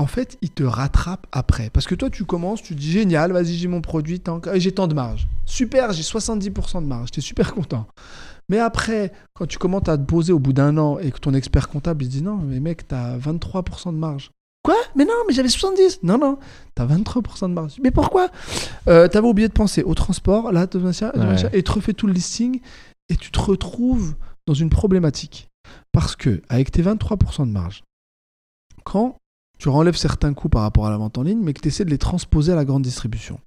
[0.00, 1.70] en fait, ils te rattrapent après.
[1.70, 4.20] Parce que toi, tu commences, tu dis génial, vas-y, j'ai mon produit,
[4.54, 5.28] j'ai tant de marge.
[5.44, 7.86] Super, j'ai 70% de marge, t'es super content.
[8.48, 11.34] Mais après, quand tu commences à te poser au bout d'un an et que ton
[11.34, 14.30] expert comptable il dit non, mais mec, t'as 23% de marge.
[14.62, 14.74] Quoi?
[14.96, 16.00] Mais non, mais j'avais 70.
[16.02, 16.38] Non, non,
[16.74, 17.74] t'as 23% de marge.
[17.82, 18.28] Mais pourquoi?
[18.88, 21.36] Euh, T'avais oublié de penser au transport, là, Ouais.
[21.52, 22.60] et tu refais tout le listing
[23.08, 24.14] et tu te retrouves
[24.46, 25.48] dans une problématique.
[25.92, 27.84] Parce que, avec tes 23% de marge,
[28.84, 29.16] quand
[29.60, 31.84] tu renlèves certains coûts par rapport à la vente en ligne, mais que tu essaies
[31.84, 33.38] de les transposer à la grande distribution,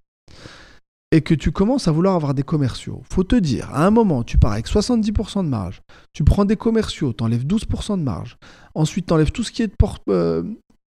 [1.11, 4.23] et que tu commences à vouloir avoir des commerciaux, faut te dire, à un moment,
[4.23, 5.81] tu pars avec 70% de marge,
[6.13, 8.37] tu prends des commerciaux, tu enlèves 12% de marge,
[8.75, 9.73] ensuite tu enlèves tout ce qui est de
[10.09, 10.43] euh,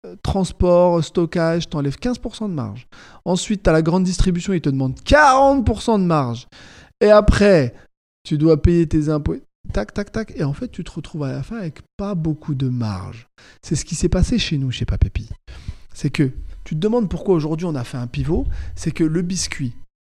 [0.06, 2.88] euh, transport, stockage, tu enlèves 15% de marge.
[3.26, 6.48] Ensuite, tu as la grande distribution, ils te demandent 40% de marge.
[7.02, 7.74] Et après,
[8.24, 9.38] tu dois payer tes impôts.
[9.74, 10.34] Tac, tac, tac.
[10.36, 13.28] Et en fait, tu te retrouves à la fin avec pas beaucoup de marge.
[13.62, 15.30] C'est ce qui s'est passé chez nous, chez Papépi.
[15.94, 16.32] C'est que
[16.64, 18.46] tu te demandes pourquoi aujourd'hui on a fait un pivot.
[18.76, 19.76] C'est que le biscuit,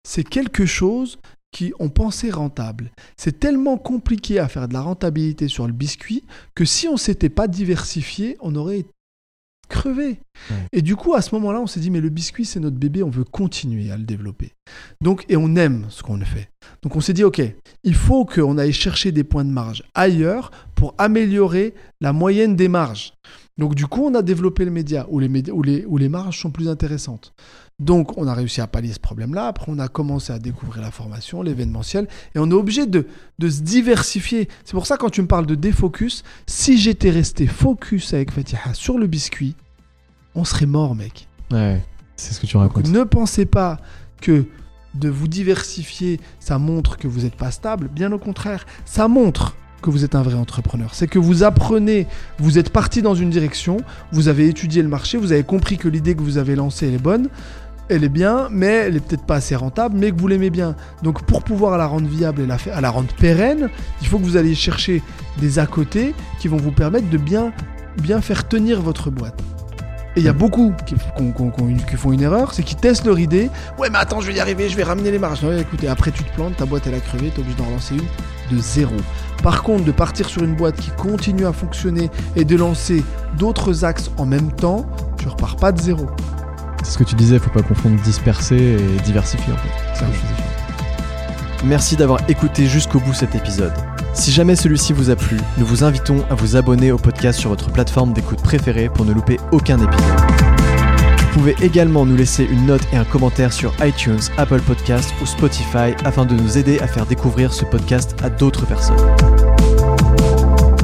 [0.07, 1.18] c'est quelque chose
[1.53, 2.90] qui ont pensé rentable.
[3.16, 6.22] C'est tellement compliqué à faire de la rentabilité sur le biscuit
[6.55, 8.84] que si on s'était pas diversifié, on aurait
[9.69, 10.21] crevé.
[10.51, 10.57] Ouais.
[10.73, 13.03] Et du coup, à ce moment-là, on s'est dit, mais le biscuit, c'est notre bébé,
[13.03, 14.53] on veut continuer à le développer.
[15.01, 16.51] Donc, et on aime ce qu'on fait.
[16.83, 17.41] Donc, on s'est dit, OK,
[17.85, 22.69] il faut qu'on aille chercher des points de marge ailleurs pour améliorer la moyenne des
[22.69, 23.12] marges.
[23.59, 26.09] Donc, du coup, on a développé le média où les, médias, où les, où les
[26.09, 27.33] marges sont plus intéressantes.
[27.79, 29.47] Donc, on a réussi à pallier ce problème-là.
[29.47, 32.07] Après, on a commencé à découvrir la formation, l'événementiel.
[32.35, 33.07] Et on est obligé de,
[33.39, 34.49] de se diversifier.
[34.65, 38.75] C'est pour ça, quand tu me parles de défocus, si j'étais resté focus avec Fatiha
[38.75, 39.57] sur le biscuit,
[40.35, 41.29] on serait mort, mec.
[41.51, 41.83] Ouais,
[42.17, 42.89] c'est ce que tu racontes.
[42.89, 43.79] Ne pensez pas
[44.21, 44.47] que
[44.95, 47.89] de vous diversifier, ça montre que vous n'êtes pas stable.
[47.89, 50.91] Bien au contraire, ça montre que vous êtes un vrai entrepreneur.
[50.95, 52.09] C'est que vous apprenez,
[52.39, 53.76] vous êtes parti dans une direction,
[54.11, 56.95] vous avez étudié le marché, vous avez compris que l'idée que vous avez lancée, elle
[56.95, 57.28] est bonne,
[57.89, 60.74] elle est bien, mais elle est peut-être pas assez rentable, mais que vous l'aimez bien.
[61.05, 63.70] Donc pour pouvoir la rendre viable et la, à la rendre pérenne,
[64.03, 65.03] il faut que vous alliez chercher
[65.39, 67.53] des à côté qui vont vous permettre de bien,
[68.03, 69.41] bien faire tenir votre boîte.
[70.17, 70.97] Et il y a beaucoup qui,
[71.97, 73.51] font une erreur, c'est qu'ils testent leur idée.
[73.79, 75.45] Ouais, mais attends, je vais y arriver, je vais ramener les marges.
[75.45, 77.97] Ouais, écoutez, après tu te plantes, ta boîte elle a crevé, t'es obligé d'en relancer
[77.97, 78.95] une de zéro.
[79.43, 83.05] Par contre, de partir sur une boîte qui continue à fonctionner et de lancer
[83.37, 84.87] d'autres axes en même temps,
[85.19, 86.07] tu repars pas de zéro.
[86.83, 90.05] C'est ce que tu disais, faut pas confondre disperser et diversifier en fait.
[91.61, 91.67] C'est.
[91.67, 93.75] Merci d'avoir écouté jusqu'au bout cet épisode.
[94.17, 97.51] Si jamais celui-ci vous a plu, nous vous invitons à vous abonner au podcast sur
[97.51, 100.21] votre plateforme d'écoute préférée pour ne louper aucun épisode.
[101.21, 105.27] Vous pouvez également nous laisser une note et un commentaire sur iTunes, Apple Podcasts ou
[105.27, 108.97] Spotify afin de nous aider à faire découvrir ce podcast à d'autres personnes.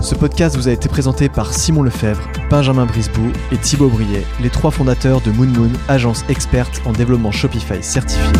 [0.02, 4.50] Ce podcast vous a été présenté par Simon Lefebvre, Benjamin Brisbou et Thibaut Briet, les
[4.50, 8.30] trois fondateurs de Moon Moon, agence experte en développement Shopify certifié.